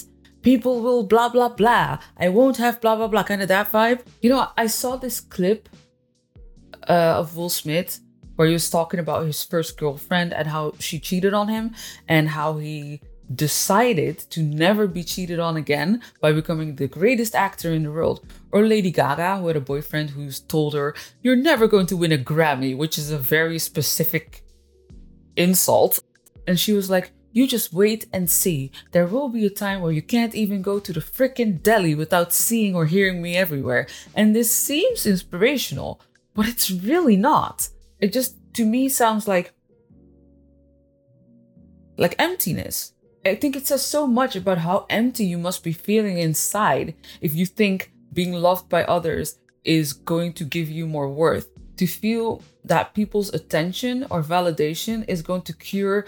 people 0.48 0.76
will 0.86 1.04
blah 1.14 1.30
blah 1.30 1.50
blah. 1.62 2.00
I 2.26 2.30
won't 2.38 2.58
have 2.58 2.76
blah 2.82 2.96
blah 2.98 3.08
blah 3.14 3.24
kind 3.24 3.42
of 3.42 3.48
that 3.48 3.72
vibe. 3.72 4.02
You 4.22 4.30
know 4.32 4.42
i 4.64 4.68
saw 4.68 4.92
this 4.98 5.18
clip 5.36 5.70
uh, 6.96 7.22
of 7.22 7.36
will 7.38 7.54
smith 7.62 7.92
where 8.36 8.48
he 8.48 8.54
was 8.54 8.70
talking 8.70 9.00
about 9.00 9.26
his 9.26 9.40
first 9.52 9.72
girlfriend 9.80 10.34
and 10.34 10.48
how 10.56 10.64
she 10.80 11.00
cheated 11.00 11.34
on 11.42 11.48
him 11.48 11.66
and 12.08 12.30
how 12.38 12.50
he 12.58 13.02
decided 13.34 14.18
to 14.30 14.42
never 14.42 14.88
be 14.88 15.04
cheated 15.04 15.40
on 15.40 15.58
again 15.58 16.02
by 16.20 16.32
becoming 16.32 16.76
the 16.76 16.88
greatest 16.88 17.36
actor 17.36 17.72
in 17.72 17.84
the 17.84 17.92
world. 17.92 18.26
Or 18.52 18.66
Lady 18.66 18.92
Gaga, 18.92 19.38
who 19.38 19.48
had 19.48 19.56
a 19.56 19.62
boyfriend 19.62 20.12
who's 20.12 20.40
told 20.40 20.74
her, 20.74 20.96
You're 21.22 21.36
never 21.36 21.68
going 21.68 21.86
to 21.88 21.98
win 21.98 22.12
a 22.12 22.18
Grammy, 22.18 22.76
which 22.76 22.98
is 22.98 23.12
a 23.12 23.18
very 23.18 23.60
specific 23.60 24.44
insult. 25.36 26.00
And 26.48 26.60
she 26.60 26.74
was 26.74 26.90
like, 26.90 27.12
You 27.32 27.48
just 27.48 27.74
wait 27.74 28.06
and 28.14 28.30
see. 28.30 28.72
There 28.92 29.08
will 29.08 29.30
be 29.30 29.46
a 29.46 29.50
time 29.50 29.82
where 29.82 29.92
you 29.92 30.02
can't 30.02 30.36
even 30.36 30.62
go 30.62 30.80
to 30.80 30.94
the 30.94 31.00
frickin' 31.00 31.64
deli 31.64 31.96
without 31.96 32.34
seeing 32.34 32.76
or 32.76 32.86
hearing 32.86 33.22
me 33.22 33.36
everywhere. 33.38 33.88
And 34.16 34.36
this 34.36 34.52
seems 34.52 35.06
inspirational, 35.06 36.02
but 36.34 36.48
it's 36.48 36.70
really 36.70 37.18
not. 37.18 37.70
It 38.00 38.12
just, 38.12 38.36
to 38.56 38.66
me, 38.66 38.90
sounds 38.90 39.28
like 39.28 39.54
like 41.98 42.16
emptiness. 42.20 42.93
I 43.26 43.36
think 43.36 43.56
it 43.56 43.68
says 43.68 43.82
so 43.82 44.06
much 44.06 44.36
about 44.36 44.58
how 44.58 44.86
empty 44.90 45.24
you 45.24 45.38
must 45.38 45.64
be 45.64 45.72
feeling 45.72 46.18
inside 46.18 46.94
if 47.22 47.34
you 47.34 47.46
think 47.46 47.94
being 48.12 48.34
loved 48.34 48.68
by 48.68 48.84
others 48.84 49.40
is 49.64 49.94
going 49.94 50.34
to 50.34 50.44
give 50.44 50.70
you 50.70 50.86
more 50.86 51.10
worth. 51.10 51.48
To 51.78 51.88
feel 51.88 52.44
that 52.66 52.94
people's 52.94 53.34
attention 53.34 54.06
or 54.10 54.22
validation 54.22 55.06
is 55.08 55.22
going 55.22 55.42
to 55.44 55.54
cure 55.54 56.06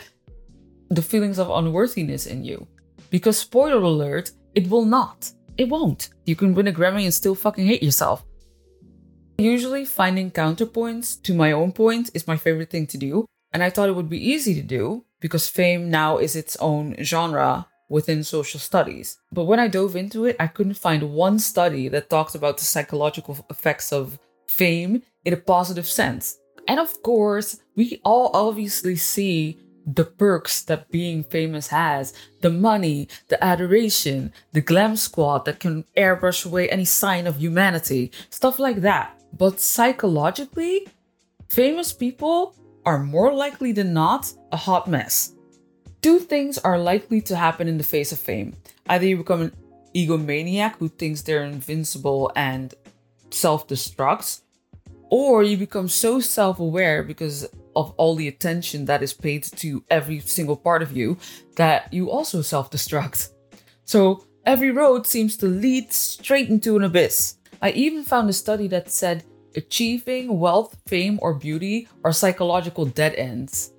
the 0.90 1.02
feelings 1.02 1.40
of 1.40 1.50
unworthiness 1.50 2.28
in 2.28 2.44
you. 2.44 2.68
Because, 3.10 3.40
spoiler 3.40 3.82
alert, 3.82 4.32
it 4.54 4.70
will 4.70 4.86
not. 4.86 5.32
It 5.58 5.70
won't. 5.70 6.10
You 6.26 6.36
can 6.36 6.54
win 6.54 6.68
a 6.68 6.72
Grammy 6.72 7.06
and 7.06 7.14
still 7.14 7.34
fucking 7.34 7.66
hate 7.66 7.82
yourself. 7.82 8.26
Usually, 9.38 9.86
finding 9.86 10.32
counterpoints 10.32 11.22
to 11.24 11.34
my 11.34 11.52
own 11.54 11.72
point 11.72 12.10
is 12.14 12.28
my 12.28 12.38
favorite 12.38 12.70
thing 12.70 12.88
to 12.88 12.98
do. 12.98 13.26
And 13.54 13.64
I 13.64 13.70
thought 13.70 13.90
it 13.90 13.96
would 13.96 14.10
be 14.10 14.32
easy 14.32 14.54
to 14.56 14.62
do 14.62 15.06
because 15.26 15.50
fame 15.50 15.90
now 15.90 16.20
is 16.20 16.36
its 16.36 16.56
own 16.58 16.96
genre 17.02 17.66
within 17.90 18.24
social 18.24 18.60
studies. 18.60 19.18
But 19.32 19.46
when 19.46 19.60
I 19.60 19.68
dove 19.68 19.96
into 19.96 20.26
it, 20.26 20.36
I 20.40 20.46
couldn't 20.46 20.78
find 20.78 21.16
one 21.16 21.40
study 21.40 21.88
that 21.88 22.12
talked 22.12 22.36
about 22.36 22.60
the 22.60 22.64
psychological 22.64 23.44
effects 23.50 23.92
of 23.92 24.20
fame 24.48 25.02
in 25.24 25.34
a 25.34 25.38
positive 25.38 25.88
sense. 25.88 26.38
And 26.68 26.80
of 26.80 27.02
course, 27.02 27.58
we 27.76 28.00
all 28.06 28.30
obviously 28.36 28.96
see 28.98 29.58
the 29.88 30.06
perks 30.06 30.62
that 30.66 30.92
being 30.92 31.24
famous 31.24 31.70
has 31.70 32.14
the 32.42 32.52
money, 32.52 33.08
the 33.28 33.44
adoration, 33.44 34.32
the 34.54 34.62
glam 34.62 34.96
squad 34.96 35.46
that 35.46 35.60
can 35.60 35.86
airbrush 35.98 36.46
away 36.46 36.70
any 36.70 36.86
sign 36.86 37.26
of 37.26 37.38
humanity, 37.38 38.12
stuff 38.30 38.60
like 38.60 38.82
that. 38.82 39.20
But 39.36 39.60
psychologically, 39.60 40.88
famous 41.50 41.94
people 41.94 42.56
are 42.86 43.00
more 43.00 43.34
likely 43.34 43.72
than 43.72 43.94
not 43.94 44.32
a 44.52 44.58
hot 44.58 44.88
mess. 44.88 45.34
Two 46.02 46.20
things 46.20 46.58
are 46.60 46.78
likely 46.78 47.22
to 47.22 47.36
happen 47.36 47.68
in 47.68 47.78
the 47.78 47.84
face 47.84 48.12
of 48.12 48.20
fame. 48.20 48.56
Either 48.88 49.06
you 49.06 49.18
become 49.18 49.42
an 49.42 49.52
egomaniac 49.96 50.76
who 50.76 50.90
thinks 50.90 51.22
they're 51.22 51.44
invincible 51.44 52.32
and 52.36 52.74
self 53.32 53.68
destructs, 53.68 54.42
or 55.10 55.44
you 55.44 55.58
become 55.58 55.88
so 55.88 56.20
self 56.20 56.60
aware 56.60 57.04
because 57.04 57.48
of 57.76 57.94
all 57.98 58.16
the 58.16 58.28
attention 58.28 58.86
that 58.86 59.04
is 59.04 59.14
paid 59.14 59.44
to 59.44 59.84
every 59.90 60.20
single 60.20 60.56
part 60.56 60.82
of 60.82 60.96
you 60.96 61.18
that 61.56 61.92
you 61.94 62.10
also 62.10 62.42
self 62.42 62.70
destruct. 62.70 63.30
So 63.84 64.26
every 64.46 64.72
road 64.72 65.08
seems 65.08 65.38
to 65.38 65.48
lead 65.48 65.92
straight 65.92 66.50
into 66.50 66.76
an 66.76 66.84
abyss. 66.84 67.38
I 67.62 67.72
even 67.72 68.04
found 68.04 68.30
a 68.30 68.34
study 68.34 68.68
that 68.68 68.92
said 68.92 69.24
achieving 69.56 70.40
wealth, 70.40 70.78
fame, 70.88 71.20
or 71.22 71.34
beauty 71.34 71.88
are 72.04 72.12
psychological 72.12 72.86
dead 72.86 73.16
ends. 73.16 73.72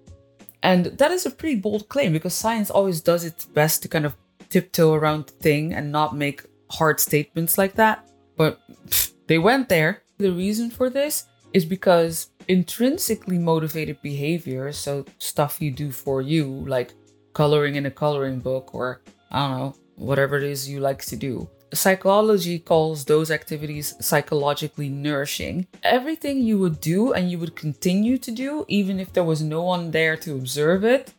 And 0.62 0.86
that 0.86 1.10
is 1.10 1.26
a 1.26 1.30
pretty 1.30 1.56
bold 1.56 1.88
claim 1.88 2.12
because 2.12 2.34
science 2.34 2.70
always 2.70 3.00
does 3.00 3.24
its 3.24 3.44
best 3.44 3.82
to 3.82 3.88
kind 3.88 4.06
of 4.06 4.16
tiptoe 4.48 4.94
around 4.94 5.26
the 5.26 5.32
thing 5.32 5.72
and 5.72 5.92
not 5.92 6.16
make 6.16 6.44
hard 6.70 7.00
statements 7.00 7.58
like 7.58 7.74
that. 7.74 8.08
But 8.36 8.60
pff, 8.88 9.12
they 9.26 9.38
went 9.38 9.68
there. 9.68 10.02
The 10.18 10.32
reason 10.32 10.70
for 10.70 10.90
this 10.90 11.26
is 11.52 11.64
because 11.64 12.30
intrinsically 12.48 13.38
motivated 13.38 14.00
behavior, 14.02 14.72
so 14.72 15.04
stuff 15.18 15.60
you 15.60 15.70
do 15.70 15.90
for 15.90 16.22
you, 16.22 16.64
like 16.66 16.94
coloring 17.32 17.76
in 17.76 17.86
a 17.86 17.90
coloring 17.90 18.40
book 18.40 18.74
or 18.74 19.02
I 19.30 19.46
don't 19.46 19.58
know, 19.58 19.74
whatever 19.96 20.36
it 20.36 20.44
is 20.44 20.68
you 20.68 20.80
like 20.80 21.04
to 21.06 21.16
do, 21.16 21.48
Psychology 21.74 22.58
calls 22.58 23.04
those 23.04 23.30
activities 23.30 23.94
psychologically 24.00 24.88
nourishing. 24.88 25.66
Everything 25.82 26.42
you 26.42 26.58
would 26.58 26.80
do 26.80 27.12
and 27.12 27.30
you 27.30 27.38
would 27.38 27.56
continue 27.56 28.18
to 28.18 28.30
do, 28.30 28.64
even 28.68 29.00
if 29.00 29.12
there 29.12 29.24
was 29.24 29.42
no 29.42 29.62
one 29.62 29.90
there 29.90 30.16
to 30.16 30.34
observe 30.34 30.84
it, 30.84 31.12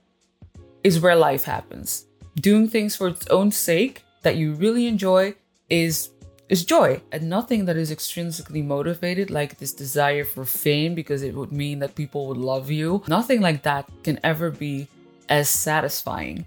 is 0.83 0.99
where 0.99 1.15
life 1.15 1.43
happens. 1.43 2.05
Doing 2.35 2.69
things 2.69 2.95
for 2.95 3.09
its 3.09 3.27
own 3.27 3.51
sake 3.51 4.03
that 4.21 4.37
you 4.37 4.53
really 4.53 4.87
enjoy 4.87 5.35
is 5.69 6.09
is 6.49 6.63
joy 6.63 7.01
and 7.11 7.29
nothing 7.29 7.65
that 7.65 7.75
is 7.75 7.91
extrinsically 7.91 8.63
motivated 8.63 9.29
like 9.29 9.57
this 9.57 9.73
desire 9.73 10.23
for 10.23 10.45
fame 10.45 10.95
because 10.95 11.21
it 11.21 11.35
would 11.35 11.51
mean 11.51 11.79
that 11.79 11.93
people 11.93 12.27
would 12.27 12.37
love 12.37 12.71
you 12.71 13.03
nothing 13.07 13.41
like 13.41 13.63
that 13.63 13.89
can 14.03 14.17
ever 14.23 14.49
be 14.49 14.87
as 15.27 15.49
satisfying 15.49 16.45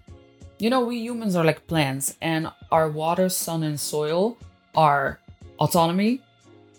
you 0.61 0.69
know, 0.69 0.81
we 0.81 0.99
humans 0.99 1.37
are 1.37 1.45
like 1.45 1.67
plants, 1.67 2.17
and 2.21 2.51
our 2.71 2.91
water, 2.91 3.29
sun, 3.29 3.63
and 3.63 3.81
soil 3.81 4.37
are 4.75 5.19
autonomy, 5.59 6.21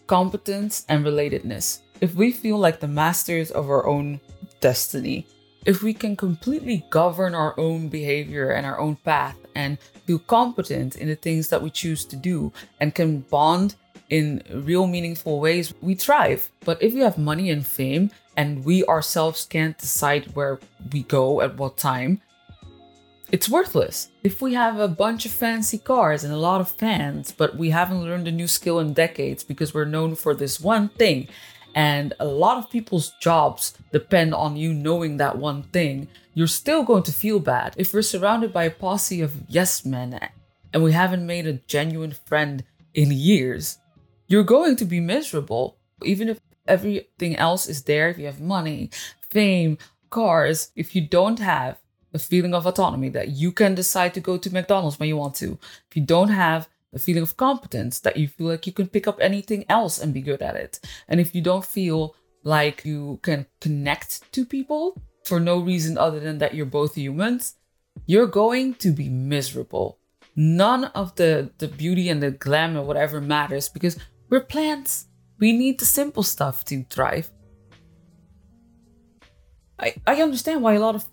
competence, 0.07 0.85
and 0.87 1.03
relatedness. 1.03 1.79
If 1.99 2.15
we 2.15 2.31
feel 2.31 2.57
like 2.57 2.79
the 2.79 2.87
masters 2.87 3.51
of 3.51 3.69
our 3.69 3.87
own 3.87 4.19
destiny, 4.59 5.25
if 5.65 5.83
we 5.83 5.93
can 5.93 6.15
completely 6.15 6.85
govern 6.89 7.35
our 7.35 7.59
own 7.59 7.87
behavior 7.87 8.51
and 8.51 8.65
our 8.65 8.79
own 8.79 8.95
path 8.97 9.37
and 9.55 9.79
feel 10.05 10.19
competent 10.19 10.95
in 10.95 11.07
the 11.07 11.15
things 11.15 11.49
that 11.49 11.61
we 11.61 11.69
choose 11.69 12.05
to 12.05 12.15
do 12.15 12.51
and 12.79 12.95
can 12.95 13.19
bond 13.19 13.75
in 14.09 14.43
real 14.51 14.87
meaningful 14.87 15.39
ways, 15.39 15.73
we 15.81 15.95
thrive. 15.95 16.49
But 16.65 16.81
if 16.81 16.93
we 16.93 16.99
have 17.01 17.17
money 17.17 17.49
and 17.49 17.65
fame 17.65 18.11
and 18.35 18.65
we 18.65 18.83
ourselves 18.85 19.45
can't 19.45 19.77
decide 19.77 20.35
where 20.35 20.59
we 20.91 21.03
go 21.03 21.41
at 21.41 21.57
what 21.57 21.77
time, 21.77 22.21
it's 23.31 23.47
worthless. 23.47 24.09
If 24.23 24.41
we 24.41 24.53
have 24.55 24.77
a 24.77 24.89
bunch 24.89 25.25
of 25.25 25.31
fancy 25.31 25.77
cars 25.77 26.23
and 26.25 26.33
a 26.33 26.37
lot 26.37 26.59
of 26.59 26.69
fans, 26.69 27.31
but 27.31 27.55
we 27.55 27.69
haven't 27.69 28.03
learned 28.03 28.27
a 28.27 28.31
new 28.31 28.47
skill 28.47 28.79
in 28.79 28.93
decades 28.93 29.43
because 29.43 29.73
we're 29.73 29.85
known 29.85 30.15
for 30.15 30.35
this 30.35 30.59
one 30.59 30.89
thing, 30.89 31.29
and 31.73 32.13
a 32.19 32.25
lot 32.25 32.57
of 32.57 32.69
people's 32.69 33.13
jobs 33.21 33.73
depend 33.93 34.33
on 34.33 34.57
you 34.57 34.73
knowing 34.73 35.15
that 35.17 35.37
one 35.37 35.63
thing, 35.63 36.09
you're 36.33 36.47
still 36.47 36.83
going 36.83 37.03
to 37.03 37.13
feel 37.13 37.39
bad. 37.39 37.73
If 37.77 37.93
we're 37.93 38.01
surrounded 38.01 38.51
by 38.51 38.65
a 38.65 38.71
posse 38.71 39.21
of 39.21 39.33
yes 39.47 39.85
men 39.85 40.19
and 40.73 40.83
we 40.83 40.91
haven't 40.91 41.25
made 41.25 41.47
a 41.47 41.53
genuine 41.53 42.15
friend 42.25 42.65
in 42.93 43.11
years, 43.11 43.77
you're 44.27 44.43
going 44.43 44.75
to 44.75 44.85
be 44.85 44.99
miserable. 44.99 45.77
Even 46.03 46.27
if 46.27 46.39
everything 46.67 47.37
else 47.37 47.67
is 47.67 47.83
there, 47.83 48.09
if 48.09 48.17
you 48.17 48.25
have 48.25 48.41
money, 48.41 48.89
fame, 49.29 49.77
cars, 50.09 50.71
if 50.75 50.95
you 50.95 51.07
don't 51.07 51.39
have 51.39 51.77
a 52.13 52.19
feeling 52.19 52.53
of 52.53 52.65
autonomy 52.65 53.09
that 53.09 53.29
you 53.29 53.51
can 53.51 53.75
decide 53.75 54.13
to 54.13 54.19
go 54.19 54.37
to 54.37 54.53
McDonald's 54.53 54.99
when 54.99 55.09
you 55.09 55.17
want 55.17 55.35
to. 55.35 55.57
If 55.89 55.95
you 55.95 56.03
don't 56.03 56.29
have 56.29 56.67
a 56.93 56.99
feeling 56.99 57.23
of 57.23 57.37
competence 57.37 57.99
that 57.99 58.17
you 58.17 58.27
feel 58.27 58.47
like 58.47 58.67
you 58.67 58.73
can 58.73 58.87
pick 58.87 59.07
up 59.07 59.19
anything 59.21 59.65
else 59.69 59.99
and 59.99 60.13
be 60.13 60.21
good 60.21 60.41
at 60.41 60.55
it. 60.55 60.79
And 61.07 61.19
if 61.19 61.33
you 61.33 61.41
don't 61.41 61.65
feel 61.65 62.15
like 62.43 62.83
you 62.83 63.19
can 63.21 63.45
connect 63.59 64.31
to 64.33 64.45
people 64.45 65.01
for 65.23 65.39
no 65.39 65.59
reason 65.59 65.97
other 65.97 66.19
than 66.19 66.39
that 66.39 66.53
you're 66.53 66.65
both 66.65 66.95
humans, 66.95 67.55
you're 68.05 68.27
going 68.27 68.73
to 68.75 68.91
be 68.91 69.09
miserable. 69.09 69.99
None 70.35 70.85
of 70.85 71.15
the, 71.15 71.51
the 71.59 71.67
beauty 71.67 72.09
and 72.09 72.21
the 72.21 72.31
glam 72.31 72.75
whatever 72.85 73.21
matters 73.21 73.69
because 73.69 73.97
we're 74.29 74.41
plants. 74.41 75.07
We 75.39 75.53
need 75.53 75.79
the 75.79 75.85
simple 75.85 76.23
stuff 76.23 76.65
to 76.65 76.83
thrive. 76.89 77.29
I, 79.79 79.95
I 80.05 80.21
understand 80.21 80.61
why 80.61 80.73
a 80.73 80.79
lot 80.79 80.95
of 80.95 81.05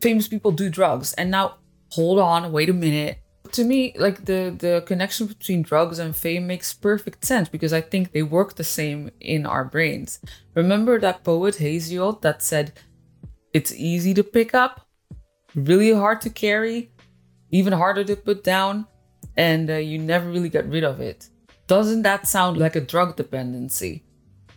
famous 0.00 0.28
people 0.28 0.52
do 0.52 0.68
drugs. 0.68 1.12
And 1.14 1.30
now, 1.30 1.56
hold 1.90 2.18
on, 2.18 2.52
wait 2.52 2.68
a 2.68 2.72
minute. 2.72 3.18
To 3.52 3.64
me, 3.64 3.94
like 3.96 4.26
the 4.26 4.54
the 4.58 4.82
connection 4.86 5.26
between 5.26 5.62
drugs 5.62 5.98
and 5.98 6.14
fame 6.14 6.46
makes 6.46 6.74
perfect 6.74 7.24
sense 7.24 7.48
because 7.48 7.72
I 7.72 7.80
think 7.80 8.12
they 8.12 8.22
work 8.22 8.54
the 8.54 8.64
same 8.64 9.10
in 9.20 9.46
our 9.46 9.64
brains. 9.64 10.20
Remember 10.54 10.98
that 10.98 11.24
poet 11.24 11.54
Hesiod 11.54 12.20
that 12.20 12.42
said, 12.42 12.72
"It's 13.54 13.72
easy 13.72 14.12
to 14.14 14.22
pick 14.22 14.54
up, 14.54 14.86
really 15.54 15.92
hard 15.92 16.20
to 16.22 16.30
carry, 16.30 16.90
even 17.50 17.72
harder 17.72 18.04
to 18.04 18.16
put 18.16 18.44
down, 18.44 18.86
and 19.34 19.70
uh, 19.70 19.76
you 19.76 19.98
never 19.98 20.28
really 20.30 20.50
get 20.50 20.68
rid 20.68 20.84
of 20.84 21.00
it." 21.00 21.30
Doesn't 21.68 22.02
that 22.02 22.28
sound 22.28 22.58
like 22.58 22.76
a 22.76 22.82
drug 22.92 23.16
dependency? 23.16 24.04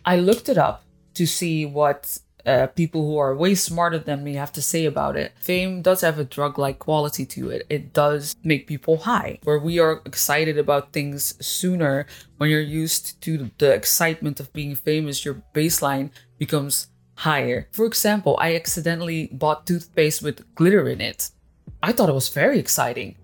I 0.04 0.16
looked 0.16 0.50
it 0.50 0.58
up 0.58 0.84
to 1.14 1.26
see 1.26 1.64
what 1.64 2.18
uh, 2.46 2.66
people 2.68 3.06
who 3.06 3.18
are 3.18 3.34
way 3.34 3.54
smarter 3.54 3.98
than 3.98 4.24
me 4.24 4.34
have 4.34 4.52
to 4.52 4.62
say 4.62 4.84
about 4.84 5.16
it. 5.16 5.32
Fame 5.40 5.82
does 5.82 6.00
have 6.00 6.18
a 6.18 6.24
drug 6.24 6.58
like 6.58 6.78
quality 6.78 7.24
to 7.26 7.50
it. 7.50 7.66
It 7.68 7.92
does 7.92 8.36
make 8.42 8.66
people 8.66 8.98
high, 8.98 9.38
where 9.44 9.58
we 9.58 9.78
are 9.78 10.02
excited 10.04 10.58
about 10.58 10.92
things 10.92 11.34
sooner. 11.44 12.06
When 12.38 12.50
you're 12.50 12.60
used 12.60 13.20
to 13.22 13.50
the 13.58 13.72
excitement 13.72 14.40
of 14.40 14.52
being 14.52 14.74
famous, 14.74 15.24
your 15.24 15.42
baseline 15.54 16.10
becomes 16.38 16.88
higher. 17.16 17.68
For 17.72 17.86
example, 17.86 18.36
I 18.40 18.56
accidentally 18.56 19.28
bought 19.32 19.66
toothpaste 19.66 20.22
with 20.22 20.54
glitter 20.54 20.88
in 20.88 21.00
it. 21.00 21.30
I 21.82 21.92
thought 21.92 22.08
it 22.08 22.14
was 22.14 22.28
very 22.28 22.58
exciting. 22.58 23.16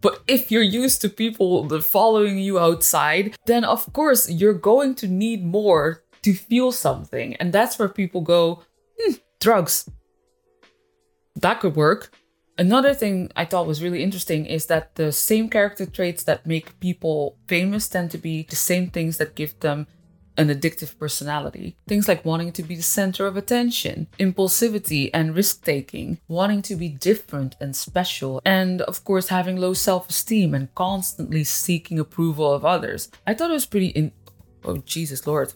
But 0.00 0.20
if 0.26 0.50
you're 0.50 0.62
used 0.62 1.00
to 1.02 1.08
people 1.08 1.68
following 1.80 2.38
you 2.38 2.58
outside, 2.58 3.36
then 3.46 3.64
of 3.64 3.90
course 3.92 4.28
you're 4.28 4.52
going 4.52 4.96
to 4.96 5.06
need 5.06 5.44
more 5.44 6.01
to 6.22 6.34
feel 6.34 6.72
something. 6.72 7.36
And 7.36 7.52
that's 7.52 7.78
where 7.78 7.88
people 7.88 8.20
go, 8.20 8.62
hmm, 8.98 9.14
drugs. 9.40 9.88
That 11.36 11.60
could 11.60 11.76
work. 11.76 12.12
Another 12.58 12.94
thing 12.94 13.30
I 13.34 13.44
thought 13.44 13.66
was 13.66 13.82
really 13.82 14.02
interesting 14.02 14.44
is 14.46 14.66
that 14.66 14.94
the 14.96 15.10
same 15.10 15.48
character 15.48 15.86
traits 15.86 16.22
that 16.24 16.46
make 16.46 16.78
people 16.80 17.38
famous 17.48 17.88
tend 17.88 18.10
to 18.10 18.18
be 18.18 18.46
the 18.48 18.56
same 18.56 18.90
things 18.90 19.16
that 19.16 19.34
give 19.34 19.58
them 19.60 19.86
an 20.36 20.48
addictive 20.48 20.98
personality. 20.98 21.76
Things 21.86 22.08
like 22.08 22.24
wanting 22.24 22.52
to 22.52 22.62
be 22.62 22.76
the 22.76 22.82
center 22.82 23.26
of 23.26 23.36
attention, 23.36 24.06
impulsivity 24.18 25.10
and 25.12 25.34
risk 25.34 25.64
taking, 25.64 26.18
wanting 26.28 26.62
to 26.62 26.76
be 26.76 26.88
different 26.88 27.56
and 27.60 27.74
special, 27.76 28.40
and 28.44 28.82
of 28.82 29.04
course 29.04 29.28
having 29.28 29.56
low 29.56 29.74
self 29.74 30.08
esteem 30.08 30.54
and 30.54 30.74
constantly 30.74 31.44
seeking 31.44 31.98
approval 31.98 32.52
of 32.52 32.64
others. 32.64 33.10
I 33.26 33.34
thought 33.34 33.50
it 33.50 33.54
was 33.54 33.66
pretty 33.66 33.88
in. 33.88 34.12
Oh, 34.64 34.78
Jesus 34.78 35.26
Lord. 35.26 35.54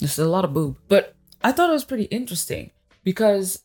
There's 0.00 0.18
a 0.18 0.26
lot 0.26 0.44
of 0.44 0.54
boob. 0.54 0.78
But 0.88 1.14
I 1.44 1.52
thought 1.52 1.70
it 1.70 1.74
was 1.74 1.84
pretty 1.84 2.04
interesting 2.04 2.70
because 3.04 3.62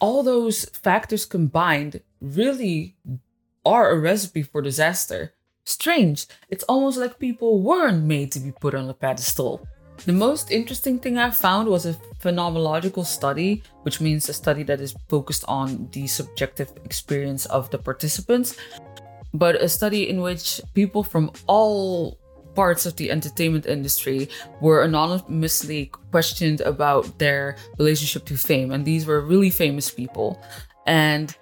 all 0.00 0.22
those 0.22 0.64
factors 0.66 1.24
combined 1.24 2.02
really 2.20 2.96
are 3.64 3.90
a 3.90 3.98
recipe 3.98 4.42
for 4.42 4.60
disaster. 4.60 5.32
Strange, 5.64 6.26
it's 6.48 6.64
almost 6.64 6.98
like 6.98 7.18
people 7.18 7.62
weren't 7.62 8.04
made 8.04 8.32
to 8.32 8.40
be 8.40 8.52
put 8.52 8.74
on 8.74 8.88
a 8.88 8.94
pedestal. 8.94 9.66
The 10.04 10.12
most 10.12 10.50
interesting 10.50 10.98
thing 10.98 11.18
I 11.18 11.30
found 11.30 11.68
was 11.68 11.86
a 11.86 11.94
phenomenological 12.20 13.06
study, 13.06 13.62
which 13.82 14.00
means 14.00 14.28
a 14.28 14.34
study 14.34 14.62
that 14.64 14.80
is 14.80 14.94
focused 15.08 15.44
on 15.48 15.88
the 15.92 16.06
subjective 16.06 16.72
experience 16.84 17.46
of 17.46 17.70
the 17.70 17.78
participants, 17.78 18.56
but 19.32 19.56
a 19.56 19.68
study 19.68 20.08
in 20.08 20.20
which 20.20 20.60
people 20.74 21.02
from 21.02 21.30
all 21.46 22.18
parts 22.56 22.86
of 22.86 22.96
the 22.96 23.10
entertainment 23.10 23.66
industry 23.66 24.28
were 24.60 24.82
anonymously 24.82 25.92
questioned 26.10 26.62
about 26.62 27.18
their 27.18 27.56
relationship 27.78 28.24
to 28.26 28.36
fame. 28.36 28.72
And 28.72 28.84
these 28.84 29.06
were 29.06 29.20
really 29.20 29.50
famous 29.50 29.90
people. 29.90 30.42
And 30.86 31.36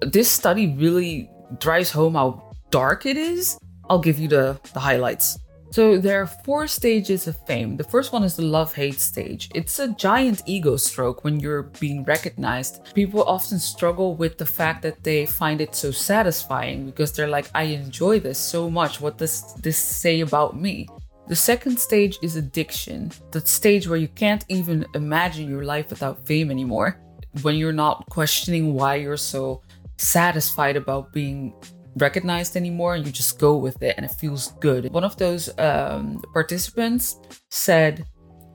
this 0.00 0.30
study 0.30 0.74
really 0.74 1.30
drives 1.60 1.90
home 1.92 2.14
how 2.14 2.50
dark 2.70 3.06
it 3.06 3.16
is. 3.16 3.58
I'll 3.88 4.00
give 4.00 4.18
you 4.18 4.28
the, 4.28 4.58
the 4.72 4.80
highlights. 4.80 5.38
So 5.74 5.98
there 5.98 6.22
are 6.22 6.26
four 6.28 6.68
stages 6.68 7.26
of 7.26 7.36
fame. 7.48 7.76
The 7.76 7.82
first 7.82 8.12
one 8.12 8.22
is 8.22 8.36
the 8.36 8.44
love-hate 8.44 9.00
stage. 9.00 9.50
It's 9.56 9.80
a 9.80 9.88
giant 9.88 10.44
ego 10.46 10.76
stroke 10.76 11.24
when 11.24 11.40
you're 11.40 11.64
being 11.80 12.04
recognized. 12.04 12.94
People 12.94 13.24
often 13.24 13.58
struggle 13.58 14.14
with 14.14 14.38
the 14.38 14.46
fact 14.46 14.82
that 14.82 15.02
they 15.02 15.26
find 15.26 15.60
it 15.60 15.74
so 15.74 15.90
satisfying 15.90 16.86
because 16.86 17.10
they're 17.10 17.26
like, 17.26 17.50
I 17.56 17.64
enjoy 17.64 18.20
this 18.20 18.38
so 18.38 18.70
much. 18.70 19.00
What 19.00 19.18
does 19.18 19.52
this 19.54 19.76
say 19.76 20.20
about 20.20 20.56
me? 20.56 20.86
The 21.26 21.34
second 21.34 21.80
stage 21.80 22.20
is 22.22 22.36
addiction, 22.36 23.10
the 23.32 23.40
stage 23.40 23.88
where 23.88 23.98
you 23.98 24.06
can't 24.06 24.44
even 24.48 24.86
imagine 24.94 25.50
your 25.50 25.64
life 25.64 25.90
without 25.90 26.24
fame 26.24 26.52
anymore. 26.52 27.00
When 27.42 27.56
you're 27.56 27.72
not 27.72 28.06
questioning 28.10 28.74
why 28.74 28.94
you're 28.94 29.16
so 29.16 29.60
satisfied 29.96 30.76
about 30.76 31.12
being 31.12 31.52
recognized 31.96 32.56
anymore 32.56 32.94
and 32.94 33.06
you 33.06 33.12
just 33.12 33.38
go 33.38 33.56
with 33.56 33.82
it 33.82 33.94
and 33.96 34.04
it 34.04 34.12
feels 34.12 34.52
good. 34.60 34.92
One 34.92 35.04
of 35.04 35.16
those 35.16 35.56
um, 35.58 36.22
participants 36.32 37.18
said, 37.50 38.06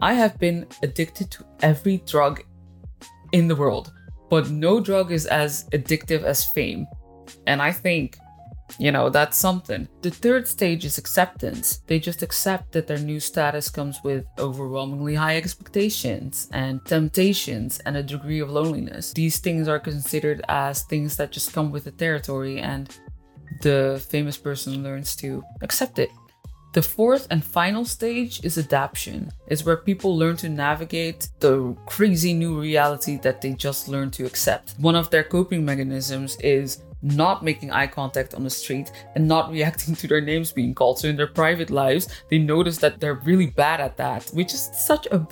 I 0.01 0.13
have 0.13 0.39
been 0.39 0.65
addicted 0.83 1.29
to 1.31 1.45
every 1.61 1.97
drug 2.05 2.43
in 3.31 3.47
the 3.47 3.55
world, 3.55 3.91
but 4.29 4.49
no 4.49 4.79
drug 4.79 5.11
is 5.11 5.25
as 5.25 5.65
addictive 5.71 6.23
as 6.23 6.45
fame. 6.45 6.87
And 7.47 7.61
I 7.61 7.71
think, 7.71 8.17
you 8.77 8.91
know, 8.91 9.09
that's 9.09 9.37
something. 9.37 9.87
The 10.01 10.11
third 10.11 10.47
stage 10.47 10.85
is 10.85 10.97
acceptance. 10.97 11.81
They 11.87 11.99
just 11.99 12.21
accept 12.21 12.71
that 12.73 12.87
their 12.87 12.99
new 12.99 13.19
status 13.19 13.69
comes 13.69 13.99
with 14.03 14.25
overwhelmingly 14.37 15.15
high 15.15 15.37
expectations 15.37 16.47
and 16.53 16.85
temptations 16.85 17.79
and 17.79 17.97
a 17.97 18.03
degree 18.03 18.39
of 18.39 18.51
loneliness. 18.51 19.11
These 19.13 19.39
things 19.39 19.67
are 19.67 19.79
considered 19.79 20.41
as 20.47 20.83
things 20.83 21.17
that 21.17 21.31
just 21.31 21.51
come 21.51 21.71
with 21.71 21.83
the 21.83 21.91
territory 21.91 22.59
and 22.59 22.95
the 23.61 24.03
famous 24.09 24.37
person 24.37 24.83
learns 24.83 25.15
to 25.17 25.43
accept 25.61 25.99
it. 25.99 26.09
The 26.73 26.81
fourth 26.83 27.27
and 27.31 27.43
final 27.43 27.83
stage 27.83 28.45
is 28.45 28.57
adaptation. 28.59 29.31
It's 29.47 29.65
where 29.65 29.77
people 29.77 30.15
learn 30.15 30.37
to 30.37 30.49
navigate 30.49 31.29
the 31.39 31.75
crazy 31.87 32.31
new 32.33 32.61
reality 32.61 33.17
that 33.23 33.41
they 33.41 33.53
just 33.53 33.87
learned 33.87 34.13
to 34.13 34.25
accept. 34.25 34.75
One 34.77 34.95
of 34.95 35.09
their 35.09 35.23
coping 35.23 35.65
mechanisms 35.65 36.37
is 36.41 36.83
not 37.01 37.43
making 37.43 37.71
eye 37.71 37.87
contact 37.87 38.35
on 38.35 38.43
the 38.43 38.49
street 38.51 38.91
and 39.15 39.27
not 39.27 39.51
reacting 39.51 39.95
to 39.95 40.07
their 40.07 40.21
names 40.21 40.51
being 40.51 40.75
called. 40.75 40.99
So 40.99 41.07
in 41.07 41.15
their 41.15 41.27
private 41.27 41.71
lives, 41.71 42.07
they 42.29 42.37
notice 42.37 42.77
that 42.77 42.99
they're 42.99 43.15
really 43.15 43.47
bad 43.47 43.79
at 43.79 43.97
that, 43.97 44.29
which 44.33 44.53
is 44.53 44.69
such 44.73 45.07
a 45.07 45.27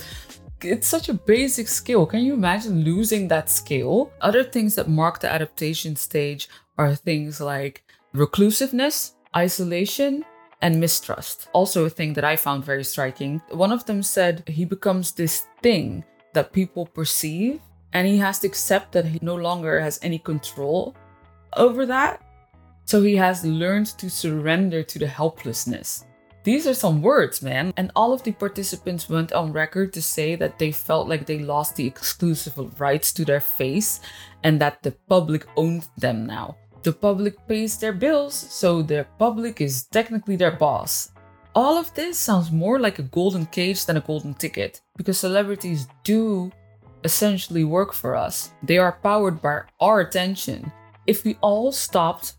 it's 0.63 0.87
such 0.87 1.07
a 1.07 1.13
basic 1.13 1.67
skill. 1.67 2.07
Can 2.07 2.21
you 2.21 2.33
imagine 2.33 2.83
losing 2.83 3.27
that 3.27 3.47
skill? 3.47 4.11
Other 4.21 4.43
things 4.43 4.73
that 4.73 4.89
mark 4.89 5.19
the 5.19 5.31
adaptation 5.31 5.95
stage 5.95 6.49
are 6.79 6.95
things 6.95 7.39
like 7.39 7.83
reclusiveness, 8.17 9.13
isolation, 9.35 10.25
and 10.61 10.79
mistrust. 10.79 11.49
Also, 11.53 11.85
a 11.85 11.89
thing 11.89 12.13
that 12.13 12.23
I 12.23 12.35
found 12.35 12.65
very 12.65 12.83
striking. 12.83 13.41
One 13.49 13.71
of 13.71 13.85
them 13.85 14.01
said 14.01 14.43
he 14.47 14.65
becomes 14.65 15.11
this 15.11 15.45
thing 15.61 16.03
that 16.33 16.51
people 16.51 16.85
perceive, 16.85 17.61
and 17.93 18.07
he 18.07 18.17
has 18.17 18.39
to 18.39 18.47
accept 18.47 18.91
that 18.93 19.05
he 19.05 19.19
no 19.21 19.35
longer 19.35 19.79
has 19.79 19.99
any 20.01 20.19
control 20.19 20.95
over 21.55 21.85
that. 21.85 22.21
So 22.85 23.03
he 23.03 23.15
has 23.17 23.45
learned 23.45 23.87
to 23.99 24.09
surrender 24.09 24.81
to 24.81 24.99
the 24.99 25.07
helplessness. 25.07 26.05
These 26.43 26.65
are 26.65 26.73
some 26.73 27.01
words, 27.01 27.41
man. 27.41 27.73
And 27.75 27.91
all 27.95 28.13
of 28.13 28.23
the 28.23 28.31
participants 28.31 29.09
went 29.09 29.33
on 29.33 29.51
record 29.51 29.91
to 29.93 30.01
say 30.01 30.35
that 30.37 30.57
they 30.57 30.71
felt 30.71 31.09
like 31.09 31.25
they 31.25 31.39
lost 31.39 31.75
the 31.75 31.85
exclusive 31.85 32.79
rights 32.79 33.11
to 33.13 33.25
their 33.25 33.41
face 33.41 33.99
and 34.43 34.59
that 34.61 34.81
the 34.81 34.91
public 35.09 35.45
owned 35.57 35.89
them 35.97 36.25
now. 36.25 36.55
The 36.83 36.93
public 36.93 37.35
pays 37.47 37.77
their 37.77 37.93
bills, 37.93 38.33
so 38.33 38.81
the 38.81 39.05
public 39.17 39.61
is 39.61 39.85
technically 39.85 40.35
their 40.35 40.51
boss. 40.51 41.11
All 41.55 41.77
of 41.77 41.93
this 41.95 42.19
sounds 42.19 42.51
more 42.51 42.79
like 42.79 42.99
a 42.99 43.03
golden 43.03 43.45
cage 43.47 43.85
than 43.85 43.97
a 43.97 44.01
golden 44.01 44.35
ticket, 44.35 44.81
because 44.95 45.17
celebrities 45.17 45.87
do 46.03 46.51
essentially 47.03 47.63
work 47.63 47.93
for 47.93 48.15
us. 48.15 48.51
They 48.63 48.77
are 48.77 48.99
powered 49.03 49.41
by 49.41 49.61
our 49.79 50.01
attention. 50.01 50.71
If 51.07 51.23
we 51.23 51.37
all 51.41 51.71
stopped 51.71 52.33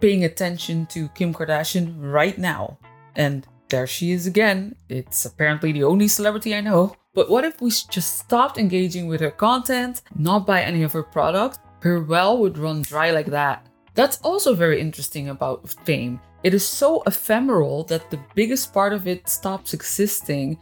paying 0.00 0.24
attention 0.24 0.86
to 0.86 1.08
Kim 1.08 1.34
Kardashian 1.34 1.96
right 2.00 2.38
now, 2.38 2.78
and 3.14 3.46
there 3.68 3.86
she 3.86 4.12
is 4.12 4.26
again, 4.26 4.74
it's 4.88 5.24
apparently 5.24 5.72
the 5.72 5.84
only 5.84 6.08
celebrity 6.08 6.54
I 6.54 6.60
know. 6.60 6.96
But 7.14 7.28
what 7.28 7.44
if 7.44 7.60
we 7.60 7.70
just 7.70 8.18
stopped 8.18 8.58
engaging 8.58 9.06
with 9.06 9.20
her 9.20 9.30
content, 9.30 10.02
not 10.16 10.46
buy 10.46 10.62
any 10.62 10.82
of 10.82 10.92
her 10.92 11.02
products? 11.02 11.58
Her 11.80 12.02
well 12.02 12.38
would 12.38 12.58
run 12.58 12.82
dry 12.82 13.10
like 13.10 13.26
that. 13.26 13.68
That's 13.94 14.18
also 14.22 14.54
very 14.54 14.80
interesting 14.80 15.28
about 15.28 15.68
fame. 15.84 16.20
It 16.42 16.54
is 16.54 16.66
so 16.66 17.02
ephemeral 17.06 17.84
that 17.84 18.10
the 18.10 18.20
biggest 18.34 18.72
part 18.72 18.92
of 18.92 19.06
it 19.06 19.28
stops 19.28 19.74
existing 19.74 20.58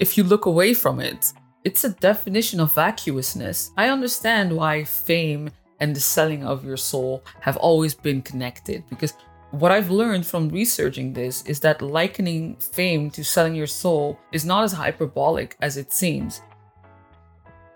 if 0.00 0.16
you 0.16 0.24
look 0.24 0.46
away 0.46 0.74
from 0.74 1.00
it. 1.00 1.32
It's 1.64 1.84
a 1.84 1.90
definition 1.90 2.58
of 2.60 2.74
vacuousness. 2.74 3.70
I 3.76 3.88
understand 3.88 4.56
why 4.56 4.84
fame 4.84 5.50
and 5.80 5.94
the 5.94 6.00
selling 6.00 6.44
of 6.44 6.64
your 6.64 6.76
soul 6.76 7.22
have 7.40 7.56
always 7.58 7.94
been 7.94 8.22
connected 8.22 8.84
because 8.88 9.14
what 9.50 9.70
I've 9.70 9.90
learned 9.90 10.24
from 10.26 10.48
researching 10.48 11.12
this 11.12 11.44
is 11.44 11.60
that 11.60 11.82
likening 11.82 12.56
fame 12.56 13.10
to 13.10 13.22
selling 13.22 13.54
your 13.54 13.66
soul 13.66 14.18
is 14.32 14.46
not 14.46 14.64
as 14.64 14.72
hyperbolic 14.72 15.56
as 15.60 15.76
it 15.76 15.92
seems. 15.92 16.40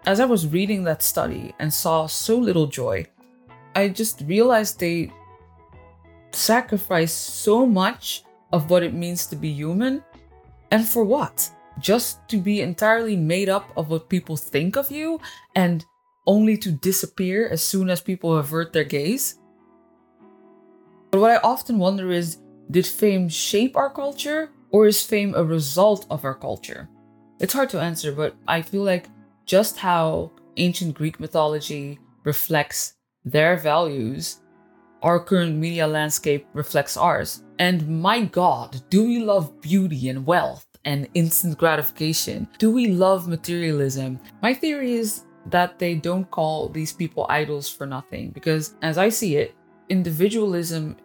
As 0.06 0.20
I 0.20 0.24
was 0.24 0.46
reading 0.46 0.84
that 0.84 1.02
study 1.02 1.54
and 1.58 1.72
saw 1.72 2.06
so 2.06 2.38
little 2.38 2.66
joy, 2.66 3.04
I 3.76 3.90
just 3.90 4.22
realized 4.22 4.80
they 4.80 5.12
sacrifice 6.32 7.12
so 7.12 7.66
much 7.66 8.24
of 8.50 8.70
what 8.70 8.82
it 8.82 8.94
means 8.94 9.26
to 9.26 9.36
be 9.36 9.50
human. 9.50 10.02
And 10.70 10.88
for 10.88 11.04
what? 11.04 11.50
Just 11.78 12.26
to 12.28 12.38
be 12.38 12.62
entirely 12.62 13.16
made 13.16 13.50
up 13.50 13.70
of 13.76 13.90
what 13.90 14.08
people 14.08 14.34
think 14.34 14.76
of 14.76 14.90
you 14.90 15.20
and 15.54 15.84
only 16.26 16.56
to 16.56 16.72
disappear 16.72 17.48
as 17.48 17.62
soon 17.62 17.90
as 17.90 18.00
people 18.00 18.38
avert 18.38 18.72
their 18.72 18.84
gaze? 18.84 19.38
But 21.10 21.20
what 21.20 21.32
I 21.32 21.36
often 21.44 21.78
wonder 21.78 22.10
is 22.10 22.38
did 22.70 22.86
fame 22.86 23.28
shape 23.28 23.76
our 23.76 23.90
culture 23.90 24.50
or 24.70 24.86
is 24.86 25.02
fame 25.02 25.34
a 25.36 25.44
result 25.44 26.06
of 26.08 26.24
our 26.24 26.34
culture? 26.34 26.88
It's 27.40 27.52
hard 27.52 27.68
to 27.70 27.80
answer, 27.80 28.10
but 28.10 28.36
I 28.48 28.62
feel 28.62 28.82
like 28.82 29.10
just 29.44 29.76
how 29.76 30.32
ancient 30.56 30.94
Greek 30.94 31.20
mythology 31.20 31.98
reflects 32.24 32.95
their 33.26 33.56
values, 33.56 34.40
our 35.02 35.20
current 35.20 35.56
media 35.56 35.86
landscape 35.86 36.46
reflects 36.54 36.96
ours. 36.96 37.42
And 37.58 38.00
my 38.00 38.24
God, 38.24 38.80
do 38.88 39.06
we 39.06 39.18
love 39.18 39.60
beauty 39.60 40.08
and 40.08 40.24
wealth 40.24 40.66
and 40.84 41.08
instant 41.14 41.58
gratification? 41.58 42.48
Do 42.58 42.70
we 42.70 42.86
love 42.86 43.28
materialism? 43.28 44.20
My 44.42 44.54
theory 44.54 44.94
is 44.94 45.24
that 45.46 45.78
they 45.78 45.96
don't 45.96 46.30
call 46.30 46.68
these 46.68 46.92
people 46.92 47.26
idols 47.28 47.68
for 47.68 47.86
nothing. 47.86 48.30
Because 48.30 48.74
as 48.82 48.96
I 48.96 49.08
see 49.08 49.36
it, 49.36 49.54
individualism 49.88 50.96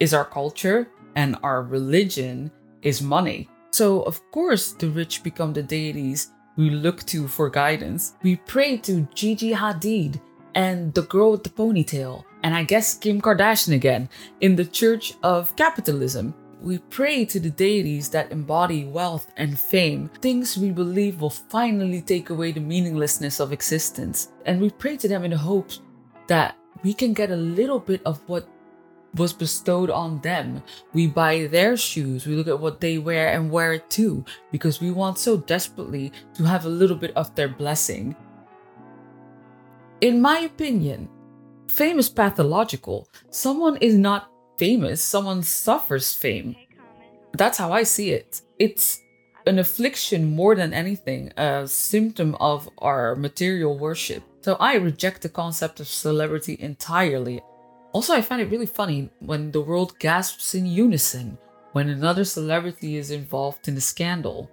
is 0.00 0.14
our 0.14 0.24
culture 0.24 0.88
and 1.14 1.36
our 1.42 1.62
religion 1.62 2.50
is 2.82 3.02
money. 3.02 3.48
So, 3.70 4.02
of 4.02 4.20
course, 4.30 4.72
the 4.72 4.88
rich 4.88 5.22
become 5.22 5.52
the 5.52 5.62
deities 5.62 6.32
we 6.56 6.70
look 6.70 7.04
to 7.04 7.28
for 7.28 7.50
guidance. 7.50 8.14
We 8.22 8.36
pray 8.36 8.78
to 8.78 9.06
Gigi 9.14 9.52
Hadid 9.52 10.20
and 10.56 10.92
the 10.94 11.02
girl 11.02 11.32
with 11.32 11.44
the 11.44 11.50
ponytail, 11.50 12.24
and 12.42 12.54
I 12.54 12.64
guess 12.64 12.96
Kim 12.96 13.20
Kardashian 13.20 13.74
again, 13.74 14.08
in 14.40 14.56
the 14.56 14.64
church 14.64 15.14
of 15.22 15.54
capitalism. 15.54 16.34
We 16.62 16.78
pray 16.78 17.26
to 17.26 17.38
the 17.38 17.50
deities 17.50 18.08
that 18.10 18.32
embody 18.32 18.86
wealth 18.86 19.30
and 19.36 19.60
fame, 19.60 20.08
things 20.22 20.56
we 20.56 20.70
believe 20.70 21.20
will 21.20 21.30
finally 21.30 22.00
take 22.00 22.30
away 22.30 22.52
the 22.52 22.60
meaninglessness 22.60 23.38
of 23.38 23.52
existence. 23.52 24.32
And 24.46 24.58
we 24.58 24.70
pray 24.70 24.96
to 24.96 25.06
them 25.06 25.24
in 25.24 25.32
the 25.32 25.36
hope 25.36 25.70
that 26.28 26.56
we 26.82 26.94
can 26.94 27.12
get 27.12 27.30
a 27.30 27.36
little 27.36 27.78
bit 27.78 28.00
of 28.06 28.26
what 28.26 28.48
was 29.14 29.34
bestowed 29.34 29.90
on 29.90 30.20
them. 30.22 30.62
We 30.94 31.06
buy 31.06 31.46
their 31.46 31.76
shoes, 31.76 32.26
we 32.26 32.34
look 32.34 32.48
at 32.48 32.58
what 32.58 32.80
they 32.80 32.96
wear 32.96 33.28
and 33.28 33.50
wear 33.50 33.74
it 33.74 33.90
too, 33.90 34.24
because 34.50 34.80
we 34.80 34.90
want 34.90 35.18
so 35.18 35.36
desperately 35.36 36.12
to 36.34 36.44
have 36.44 36.64
a 36.64 36.70
little 36.70 36.96
bit 36.96 37.14
of 37.14 37.34
their 37.34 37.48
blessing. 37.48 38.16
In 40.02 40.20
my 40.20 40.40
opinion, 40.40 41.08
fame 41.68 41.98
is 41.98 42.10
pathological. 42.10 43.08
Someone 43.30 43.76
is 43.78 43.94
not 43.94 44.30
famous, 44.58 45.02
someone 45.02 45.42
suffers 45.42 46.12
fame. 46.12 46.54
That's 47.32 47.56
how 47.56 47.72
I 47.72 47.82
see 47.82 48.10
it. 48.10 48.42
It's 48.58 49.00
an 49.46 49.58
affliction 49.58 50.36
more 50.36 50.54
than 50.54 50.74
anything, 50.74 51.32
a 51.38 51.66
symptom 51.66 52.34
of 52.40 52.68
our 52.78 53.16
material 53.16 53.78
worship. 53.78 54.22
So 54.42 54.56
I 54.60 54.74
reject 54.74 55.22
the 55.22 55.30
concept 55.30 55.80
of 55.80 55.88
celebrity 55.88 56.58
entirely. 56.60 57.40
Also, 57.92 58.12
I 58.12 58.20
find 58.20 58.42
it 58.42 58.50
really 58.50 58.66
funny 58.66 59.08
when 59.20 59.50
the 59.50 59.62
world 59.62 59.98
gasps 59.98 60.54
in 60.54 60.66
unison 60.66 61.38
when 61.72 61.88
another 61.88 62.24
celebrity 62.24 62.96
is 62.96 63.10
involved 63.10 63.68
in 63.68 63.76
a 63.76 63.80
scandal. 63.80 64.50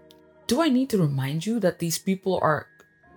Do 0.47 0.61
I 0.61 0.69
need 0.69 0.89
to 0.89 0.97
remind 0.97 1.45
you 1.45 1.59
that 1.61 1.79
these 1.79 1.97
people 1.97 2.39
are 2.41 2.67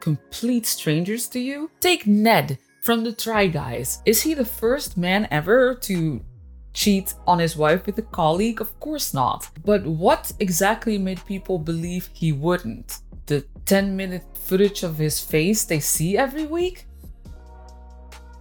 complete 0.00 0.66
strangers 0.66 1.28
to 1.28 1.40
you? 1.40 1.70
Take 1.80 2.06
Ned 2.06 2.58
from 2.82 3.04
the 3.04 3.12
Try 3.12 3.46
Guys. 3.48 4.00
Is 4.04 4.22
he 4.22 4.34
the 4.34 4.44
first 4.44 4.96
man 4.96 5.26
ever 5.30 5.74
to 5.74 6.24
cheat 6.72 7.14
on 7.26 7.38
his 7.38 7.56
wife 7.56 7.86
with 7.86 7.98
a 7.98 8.02
colleague? 8.02 8.60
Of 8.60 8.78
course 8.78 9.12
not. 9.12 9.48
But 9.64 9.84
what 9.84 10.32
exactly 10.38 10.98
made 10.98 11.24
people 11.26 11.58
believe 11.58 12.08
he 12.12 12.32
wouldn't? 12.32 12.98
The 13.26 13.44
10 13.64 13.96
minute 13.96 14.24
footage 14.34 14.82
of 14.84 14.98
his 14.98 15.18
face 15.18 15.64
they 15.64 15.80
see 15.80 16.16
every 16.16 16.46
week? 16.46 16.86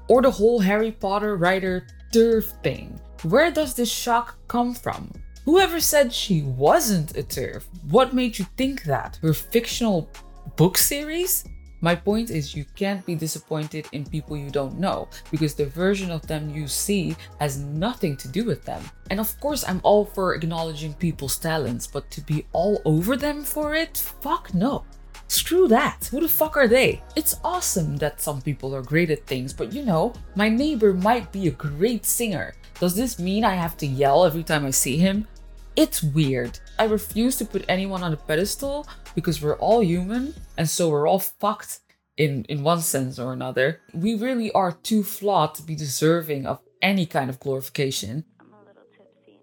Or 0.08 0.22
the 0.22 0.30
whole 0.30 0.60
Harry 0.60 0.91
Potter 0.91 1.38
writer 1.38 1.88
TERF 2.13 2.62
thing? 2.62 3.00
Where 3.24 3.50
does 3.50 3.74
this 3.74 3.91
shock 3.91 4.38
come 4.48 4.76
from? 4.76 5.12
Whoever 5.46 5.80
said 5.80 6.13
she 6.13 6.44
wasn't 6.44 7.18
a 7.18 7.24
TERF? 7.24 7.63
What 7.89 8.13
made 8.13 8.38
you 8.38 8.46
think 8.58 8.84
that? 8.84 9.18
Her 9.22 9.34
fictional 9.34 10.10
book 10.56 10.78
series? 10.78 11.44
My 11.82 11.96
point 11.96 12.30
is, 12.32 12.56
you 12.56 12.65
can't 12.76 13.06
be 13.06 13.13
disappointed 13.15 13.88
in 13.91 14.06
people 14.06 14.38
you 14.38 14.50
don't 14.50 14.80
know 14.80 15.10
because 15.30 15.54
the 15.54 15.65
version 15.65 16.10
of 16.10 16.26
them 16.26 16.50
you 16.50 16.68
see 16.68 17.15
has 17.39 17.60
nothing 17.60 18.15
to 18.18 18.28
do 18.30 18.46
with 18.46 18.63
them. 18.63 18.82
And 19.12 19.20
of 19.20 19.38
course, 19.41 19.65
I'm 19.68 19.82
all 19.84 20.06
for 20.06 20.34
acknowledging 20.34 20.94
people's 20.94 21.38
talents, 21.38 21.86
but 21.86 22.10
to 22.12 22.22
be 22.22 22.46
all 22.54 22.82
over 22.86 23.18
them 23.18 23.44
for 23.44 23.76
it? 23.76 23.98
Fuck 24.22 24.54
no. 24.54 24.86
Screw 25.28 25.68
that. 25.68 26.08
Who 26.10 26.22
the 26.22 26.30
fuck 26.30 26.56
are 26.56 26.68
they? 26.68 27.04
It's 27.15 27.39
awesome 27.44 27.98
that 27.98 28.22
some 28.22 28.41
people 28.41 28.74
are 28.76 28.82
great 28.82 29.12
at 29.12 29.28
things, 29.28 29.54
but 29.54 29.74
you 29.74 29.84
know, 29.84 30.13
my 30.36 30.48
neighbor 30.48 30.94
might 30.94 31.32
be 31.32 31.48
a 31.48 31.52
great 31.52 32.06
singer. 32.06 32.56
Does 32.80 32.96
this 32.96 33.20
mean 33.20 33.44
I 33.44 33.56
have 33.56 33.76
to 33.78 33.86
yell 33.86 34.24
every 34.24 34.44
time 34.44 34.65
I 34.65 34.72
see 34.72 34.98
him? 34.98 35.28
It's 35.76 36.02
weird. 36.02 36.58
I 36.80 36.86
refuse 36.86 37.36
to 37.38 37.46
put 37.46 37.65
anyone 37.68 38.02
on 38.02 38.13
a 38.13 38.18
pedestal 38.18 38.88
because 39.15 39.41
we're 39.41 39.58
all 39.58 39.82
human 39.82 40.36
and 40.58 40.69
so 40.69 40.89
we're 40.89 41.08
all 41.08 41.19
fucked 41.19 41.80
in 42.17 42.45
in 42.45 42.63
one 42.63 42.82
sense 42.82 43.17
or 43.17 43.34
another. 43.34 43.82
We 43.93 44.15
really 44.15 44.51
are 44.51 44.71
too 44.71 45.04
flawed 45.04 45.56
to 45.56 45.63
be 45.63 45.75
deserving 45.75 46.45
of 46.45 46.60
any 46.82 47.06
kind 47.06 47.30
of 47.30 47.39
glorification. 47.39 48.25
I'm 48.39 48.54
a 48.54 48.60
little 48.60 48.84
tipsy. 48.91 49.39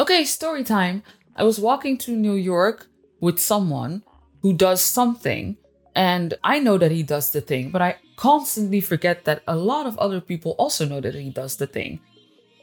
Okay, 0.00 0.24
story 0.24 0.64
time. 0.64 1.02
I 1.36 1.44
was 1.44 1.60
walking 1.60 1.98
to 1.98 2.12
New 2.12 2.34
York 2.34 2.86
with 3.20 3.38
someone 3.38 4.02
who 4.42 4.52
does 4.52 4.80
something 4.80 5.56
and 5.94 6.34
I 6.44 6.60
know 6.60 6.78
that 6.78 6.92
he 6.92 7.02
does 7.02 7.32
the 7.32 7.40
thing, 7.40 7.70
but 7.70 7.82
I 7.82 7.96
constantly 8.14 8.80
forget 8.80 9.24
that 9.24 9.42
a 9.48 9.56
lot 9.56 9.84
of 9.84 9.98
other 9.98 10.20
people 10.20 10.52
also 10.52 10.86
know 10.86 11.00
that 11.00 11.16
he 11.16 11.30
does 11.30 11.56
the 11.56 11.66
thing. 11.66 11.98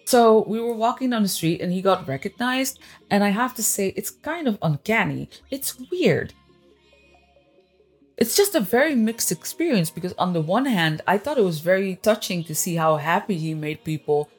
So 0.05 0.45
we 0.47 0.61
were 0.61 0.73
walking 0.73 1.09
down 1.09 1.23
the 1.23 1.27
street 1.27 1.61
and 1.61 1.73
he 1.73 1.81
got 1.81 2.07
recognized, 2.07 2.79
and 3.09 3.23
I 3.23 3.29
have 3.29 3.55
to 3.55 3.63
say, 3.63 3.89
it's 3.95 4.11
kind 4.11 4.47
of 4.47 4.59
uncanny. 4.61 5.29
It's 5.49 5.77
weird. 5.91 6.33
It's 8.15 8.37
just 8.37 8.55
a 8.55 8.61
very 8.61 8.95
mixed 8.95 9.31
experience 9.31 9.89
because, 9.89 10.13
on 10.13 10.31
the 10.31 10.41
one 10.41 10.67
hand, 10.67 11.01
I 11.05 11.17
thought 11.17 11.39
it 11.39 11.43
was 11.43 11.59
very 11.59 11.95
touching 11.97 12.43
to 12.45 12.55
see 12.55 12.75
how 12.75 12.97
happy 12.97 13.37
he 13.37 13.53
made 13.53 13.83
people 13.83 14.29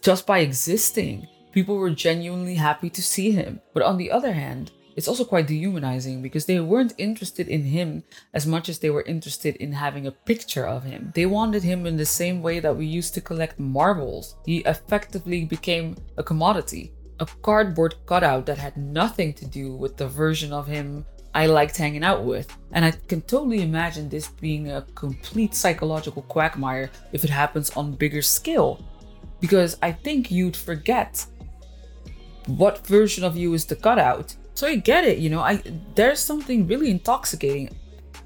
just 0.00 0.26
by 0.26 0.38
existing. 0.38 1.28
People 1.52 1.76
were 1.76 1.90
genuinely 1.90 2.54
happy 2.54 2.90
to 2.90 3.02
see 3.02 3.30
him. 3.30 3.60
But 3.74 3.82
on 3.84 3.98
the 3.98 4.10
other 4.10 4.32
hand, 4.32 4.72
it's 4.96 5.08
also 5.08 5.24
quite 5.24 5.46
dehumanizing 5.46 6.22
because 6.22 6.46
they 6.46 6.58
weren't 6.58 6.94
interested 6.96 7.48
in 7.48 7.62
him 7.62 8.02
as 8.32 8.46
much 8.46 8.70
as 8.70 8.78
they 8.78 8.88
were 8.88 9.02
interested 9.02 9.54
in 9.56 9.72
having 9.72 10.06
a 10.06 10.10
picture 10.10 10.66
of 10.66 10.84
him. 10.84 11.12
They 11.14 11.26
wanted 11.26 11.62
him 11.62 11.84
in 11.84 11.98
the 11.98 12.06
same 12.06 12.42
way 12.42 12.60
that 12.60 12.74
we 12.74 12.86
used 12.86 13.12
to 13.14 13.20
collect 13.20 13.60
marbles. 13.60 14.36
He 14.46 14.58
effectively 14.60 15.44
became 15.44 15.96
a 16.16 16.22
commodity, 16.22 16.94
a 17.20 17.26
cardboard 17.42 17.94
cutout 18.06 18.46
that 18.46 18.56
had 18.56 18.78
nothing 18.78 19.34
to 19.34 19.46
do 19.46 19.74
with 19.76 19.98
the 19.98 20.08
version 20.08 20.50
of 20.50 20.66
him 20.66 21.04
I 21.34 21.44
liked 21.44 21.76
hanging 21.76 22.02
out 22.02 22.24
with. 22.24 22.48
And 22.72 22.82
I 22.82 22.92
can 22.92 23.20
totally 23.20 23.60
imagine 23.60 24.08
this 24.08 24.28
being 24.28 24.70
a 24.70 24.86
complete 24.94 25.54
psychological 25.54 26.22
quagmire 26.22 26.90
if 27.12 27.22
it 27.22 27.28
happens 27.28 27.68
on 27.76 27.92
bigger 27.92 28.22
scale. 28.22 28.82
Because 29.40 29.76
I 29.82 29.92
think 29.92 30.30
you'd 30.30 30.56
forget 30.56 31.26
what 32.46 32.86
version 32.86 33.22
of 33.22 33.36
you 33.36 33.52
is 33.52 33.66
the 33.66 33.76
cutout 33.76 34.34
so 34.56 34.66
I 34.66 34.76
get 34.76 35.04
it, 35.04 35.18
you 35.18 35.28
know, 35.28 35.40
I 35.40 35.62
there's 35.94 36.18
something 36.18 36.66
really 36.66 36.90
intoxicating 36.90 37.76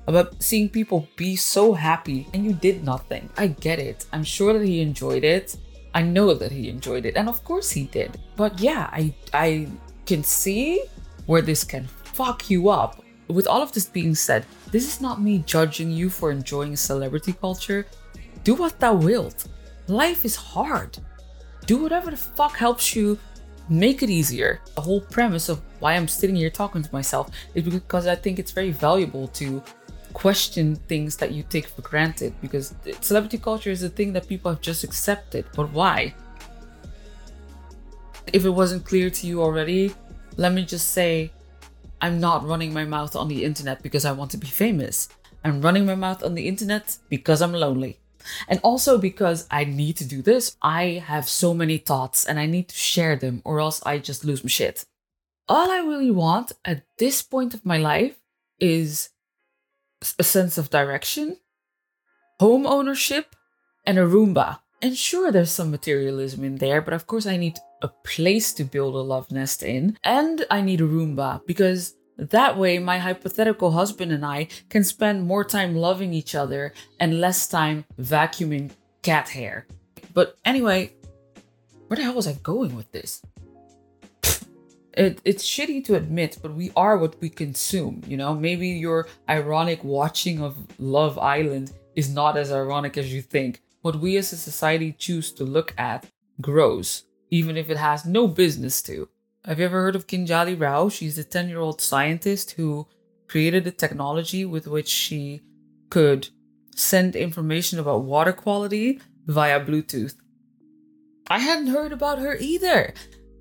about 0.07 0.41
seeing 0.41 0.69
people 0.69 1.09
be 1.17 1.35
so 1.35 1.75
happy 1.75 2.29
and 2.33 2.45
you 2.45 2.53
did 2.53 2.85
nothing. 2.85 3.29
I 3.37 3.49
get 3.49 3.81
it. 3.81 4.07
I'm 4.13 4.23
sure 4.23 4.53
that 4.53 4.65
he 4.65 4.81
enjoyed 4.81 5.25
it. 5.25 5.57
I 5.93 6.03
know 6.03 6.33
that 6.35 6.53
he 6.53 6.69
enjoyed 6.69 7.05
it, 7.05 7.17
and 7.17 7.29
of 7.29 7.43
course 7.43 7.71
he 7.73 7.85
did. 7.85 8.17
But 8.37 8.61
yeah, 8.61 8.89
I 8.93 9.13
I 9.35 9.67
can 10.07 10.23
see 10.23 10.85
where 11.27 11.43
this 11.43 11.65
can 11.65 11.89
fuck 12.05 12.49
you 12.49 12.69
up. 12.69 13.03
With 13.27 13.49
all 13.49 13.63
of 13.63 13.73
this 13.73 13.87
being 13.87 14.15
said, 14.15 14.47
this 14.71 14.87
is 14.87 15.01
not 15.01 15.21
me 15.21 15.43
judging 15.47 15.91
you 15.91 16.11
for 16.11 16.31
enjoying 16.31 16.77
celebrity 16.77 17.33
culture. 17.33 17.87
Do 18.45 18.55
what 18.55 18.79
thou 18.79 18.95
wilt. 18.95 19.49
Life 19.89 20.25
is 20.25 20.37
hard. 20.37 20.99
Do 21.67 21.77
whatever 21.83 22.11
the 22.11 22.17
fuck 22.17 22.57
helps 22.57 22.95
you 22.95 23.19
make 23.71 24.03
it 24.03 24.11
easier. 24.11 24.61
The 24.75 24.81
whole 24.81 25.01
premise 25.01 25.49
of 25.49 25.63
why 25.79 25.95
I'm 25.95 26.09
sitting 26.09 26.37
here 26.37 26.51
talking 26.51 26.83
to 26.83 26.93
myself 26.93 27.31
is 27.55 27.63
because 27.63 28.07
I 28.07 28.17
think 28.17 28.39
it's 28.39 28.51
very 28.51 28.73
valuable 28.73 29.29
to 29.29 29.63
question 30.13 30.75
things 30.75 31.17
that 31.17 31.31
you 31.31 31.45
take 31.45 31.67
for 31.67 31.83
granted 31.83 32.35
because 32.41 32.75
celebrity 33.01 33.39
culture 33.39 33.71
is 33.71 33.85
a 33.85 33.89
thing 33.89 34.13
that 34.13 34.29
people 34.29 34.51
have 34.51 34.61
just 34.61 34.83
accepted. 34.83 35.45
But 35.55 35.71
why? 35.73 36.15
If 38.33 38.45
it 38.45 38.51
wasn't 38.51 38.85
clear 38.85 39.09
to 39.09 39.27
you 39.27 39.41
already, 39.41 39.95
let 40.37 40.53
me 40.53 40.65
just 40.65 40.91
say 40.91 41.33
I'm 42.01 42.19
not 42.19 42.47
running 42.47 42.73
my 42.73 42.85
mouth 42.85 43.15
on 43.15 43.29
the 43.29 43.45
internet 43.45 43.83
because 43.83 44.05
I 44.05 44.13
want 44.13 44.31
to 44.33 44.37
be 44.37 44.47
famous. 44.47 45.09
I'm 45.45 45.61
running 45.61 45.87
my 45.87 45.95
mouth 45.95 46.23
on 46.25 46.35
the 46.35 46.47
internet 46.47 46.99
because 47.09 47.41
I'm 47.41 47.53
lonely. 47.53 47.99
And 48.49 48.61
also 48.63 48.99
because 48.99 49.47
I 49.51 49.65
need 49.65 49.97
to 49.97 50.05
do 50.05 50.23
this, 50.23 50.57
I 50.63 51.03
have 51.07 51.29
so 51.29 51.55
many 51.55 51.79
thoughts 51.79 52.25
and 52.25 52.39
I 52.39 52.47
need 52.47 52.69
to 52.69 52.77
share 52.77 53.17
them 53.17 53.43
or 53.45 53.61
else 53.61 53.83
I 53.85 53.99
just 53.99 54.25
lose 54.25 54.45
my 54.45 54.49
shit. 54.49 54.85
All 55.49 55.71
I 55.71 55.79
really 55.79 56.11
want 56.11 56.53
at 56.65 56.85
this 56.99 57.23
point 57.23 57.55
of 57.55 57.67
my 57.67 57.79
life 57.79 58.17
is 58.59 59.11
a 60.19 60.25
sense 60.25 60.59
of 60.59 60.71
direction, 60.71 61.39
home 62.39 62.67
ownership, 62.67 63.35
and 63.85 63.99
a 63.99 64.07
Roomba. 64.07 64.61
And 64.83 64.97
sure, 64.97 65.31
there's 65.31 65.51
some 65.51 65.71
materialism 65.71 66.45
in 66.45 66.57
there, 66.57 66.81
but 66.81 66.95
of 66.95 67.07
course, 67.07 67.27
I 67.27 67.37
need 67.37 67.59
a 67.83 67.89
place 67.89 68.53
to 68.55 68.65
build 68.65 68.95
a 68.95 68.99
love 68.99 69.31
nest 69.31 69.63
in, 69.63 69.99
and 70.05 70.47
I 70.51 70.61
need 70.63 70.81
a 70.81 70.85
Roomba 70.85 71.45
because 71.47 71.95
that 72.21 72.59
way, 72.59 72.79
my 72.79 72.99
hypothetical 72.99 73.71
husband 73.71 74.13
and 74.13 74.25
I 74.25 74.49
can 74.69 74.85
spend 74.85 75.27
more 75.27 75.45
time 75.45 75.75
loving 75.75 76.13
each 76.13 76.35
other 76.35 76.75
and 76.99 77.21
less 77.21 77.49
time 77.49 77.87
vacuuming 77.99 78.73
cat 79.03 79.31
hair. 79.31 79.67
But 80.13 80.37
anyway, 80.45 80.93
where 81.87 81.97
the 81.97 82.03
hell 82.03 82.15
was 82.15 82.29
I 82.29 82.35
going 82.35 82.77
with 82.77 82.93
this? 82.93 83.23
it, 84.93 85.21
it's 85.25 85.45
shitty 85.45 85.85
to 85.85 85.95
admit, 85.95 86.39
but 86.43 86.55
we 86.55 86.71
are 86.77 86.99
what 86.99 87.21
we 87.21 87.31
consume. 87.31 88.03
You 88.07 88.17
know, 88.17 88.35
maybe 88.35 88.69
your 88.69 89.09
ironic 89.29 89.83
watching 89.83 90.43
of 90.43 90.57
Love 90.79 91.19
Island 91.19 91.73
is 91.97 92.13
not 92.13 92.37
as 92.37 92.53
ironic 92.53 92.99
as 92.99 93.13
you 93.13 93.23
think. 93.23 93.63
What 93.83 93.97
we 93.97 94.17
as 94.19 94.33
a 94.33 94.37
society 94.37 94.93
choose 94.93 95.33
to 95.33 95.45
look 95.45 95.75
at 95.79 96.07
grows, 96.41 97.05
even 97.31 97.57
if 97.57 97.71
it 97.71 97.79
has 97.79 98.05
no 98.05 98.29
business 98.29 98.83
to. 98.83 99.09
Have 99.47 99.59
you 99.59 99.65
ever 99.65 99.81
heard 99.81 99.97
of 99.97 100.07
Gitanjali 100.07 100.61
Rao? 100.61 100.91
She's 100.91 101.17
a 101.17 101.25
10 101.25 101.49
year 101.49 101.61
old 101.61 101.81
scientist 101.81 102.53
who 102.53 102.87
created 103.27 103.67
a 103.67 103.71
technology 103.71 104.45
with 104.45 104.67
which 104.67 104.89
she 104.89 105.41
could 105.89 106.29
send 106.77 107.17
information 107.17 107.79
about 107.79 108.05
water 108.05 108.35
quality 108.35 109.01
via 109.27 109.65
Bluetooth. 109.65 110.15
I 111.29 111.39
hadn't 111.39 111.69
heard 111.69 111.91
about 111.91 112.19
her 112.19 112.37
either. 112.39 112.93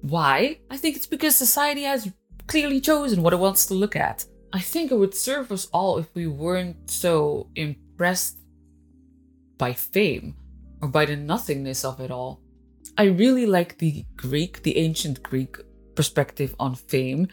Why? 0.01 0.59
I 0.71 0.77
think 0.77 0.95
it's 0.95 1.05
because 1.05 1.35
society 1.35 1.83
has 1.83 2.09
clearly 2.47 2.79
chosen 2.79 3.21
what 3.21 3.33
it 3.33 3.39
wants 3.39 3.65
to 3.65 3.73
look 3.73 3.97
at. 3.97 4.25
I 4.53 4.59
think 4.59 4.91
it 4.91 4.97
would 4.97 5.13
serve 5.13 5.51
us 5.51 5.67
all 5.73 5.97
if 5.97 6.07
we 6.15 6.27
weren't 6.27 6.89
so 6.89 7.49
impressed 7.55 8.37
by 9.57 9.73
fame 9.73 10.35
or 10.81 10.87
by 10.87 11.05
the 11.05 11.17
nothingness 11.17 11.83
of 11.83 11.99
it 11.99 12.09
all. 12.09 12.39
I 12.97 13.03
really 13.03 13.45
like 13.45 13.77
the 13.77 14.05
Greek, 14.15 14.63
the 14.63 14.77
ancient 14.77 15.21
Greek 15.23 15.57
perspective 15.99 16.55
on 16.61 16.75
fame, 16.75 17.27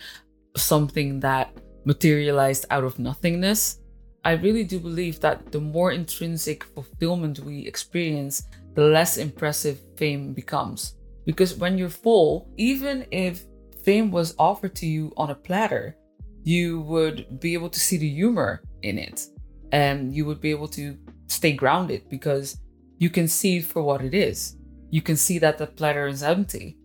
something 0.56 1.20
that 1.20 1.56
materialized 1.84 2.64
out 2.70 2.82
of 2.82 2.98
nothingness. 2.98 3.78
I 4.24 4.32
really 4.32 4.64
do 4.64 4.80
believe 4.80 5.20
that 5.20 5.52
the 5.52 5.60
more 5.60 5.92
intrinsic 5.92 6.64
fulfillment 6.74 7.38
we 7.38 7.64
experience, 7.64 8.42
the 8.74 8.82
less 8.96 9.18
impressive 9.18 9.78
fame 9.96 10.32
becomes. 10.32 10.96
Because 11.24 11.54
when 11.54 11.78
you're 11.78 12.00
full, 12.04 12.50
even 12.56 13.06
if 13.12 13.44
fame 13.84 14.10
was 14.10 14.34
offered 14.36 14.74
to 14.80 14.86
you 14.86 15.12
on 15.16 15.30
a 15.30 15.42
platter, 15.46 15.96
you 16.42 16.80
would 16.80 17.38
be 17.38 17.54
able 17.54 17.70
to 17.70 17.78
see 17.78 17.98
the 17.98 18.14
humor 18.20 18.62
in 18.82 18.98
it 18.98 19.26
and 19.70 20.12
you 20.12 20.26
would 20.26 20.40
be 20.40 20.50
able 20.50 20.70
to 20.78 20.98
stay 21.28 21.52
grounded 21.52 22.02
because 22.08 22.58
you 22.98 23.10
can 23.10 23.28
see 23.28 23.58
it 23.58 23.64
for 23.64 23.82
what 23.84 24.02
it 24.02 24.12
is. 24.12 24.56
You 24.90 25.02
can 25.02 25.16
see 25.16 25.38
that 25.38 25.56
the 25.56 25.68
platter 25.68 26.08
is 26.08 26.24
empty. 26.24 26.78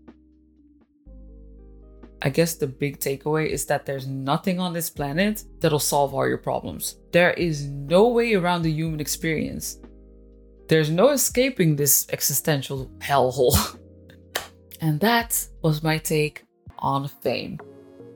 I 2.21 2.29
guess 2.29 2.55
the 2.55 2.67
big 2.67 2.99
takeaway 2.99 3.47
is 3.47 3.65
that 3.65 3.85
there's 3.85 4.07
nothing 4.07 4.59
on 4.59 4.73
this 4.73 4.89
planet 4.89 5.43
that'll 5.59 5.79
solve 5.79 6.13
all 6.13 6.27
your 6.27 6.37
problems. 6.37 6.97
There 7.11 7.33
is 7.33 7.67
no 7.67 8.09
way 8.09 8.35
around 8.35 8.61
the 8.61 8.71
human 8.71 8.99
experience. 8.99 9.79
There's 10.67 10.89
no 10.89 11.09
escaping 11.09 11.75
this 11.75 12.07
existential 12.11 12.91
hellhole. 12.99 13.77
and 14.81 14.99
that 14.99 15.47
was 15.63 15.83
my 15.83 15.97
take 15.97 16.45
on 16.79 17.07
fame. 17.07 17.59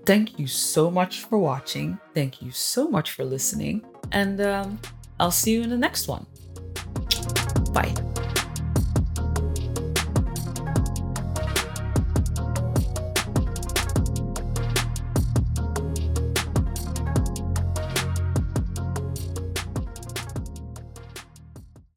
Thank 0.06 0.38
you 0.38 0.46
so 0.46 0.92
much 0.92 1.22
for 1.22 1.40
watching. 1.40 1.98
Thank 2.14 2.42
you 2.42 2.52
so 2.52 2.88
much 2.88 3.12
for 3.12 3.26
listening. 3.26 3.84
And 4.12 4.40
um, 4.40 4.80
I'll 5.20 5.32
see 5.32 5.54
you 5.54 5.64
in 5.64 5.70
the 5.70 5.78
next 5.78 6.08
one. 6.08 6.28
Bye. 7.74 7.94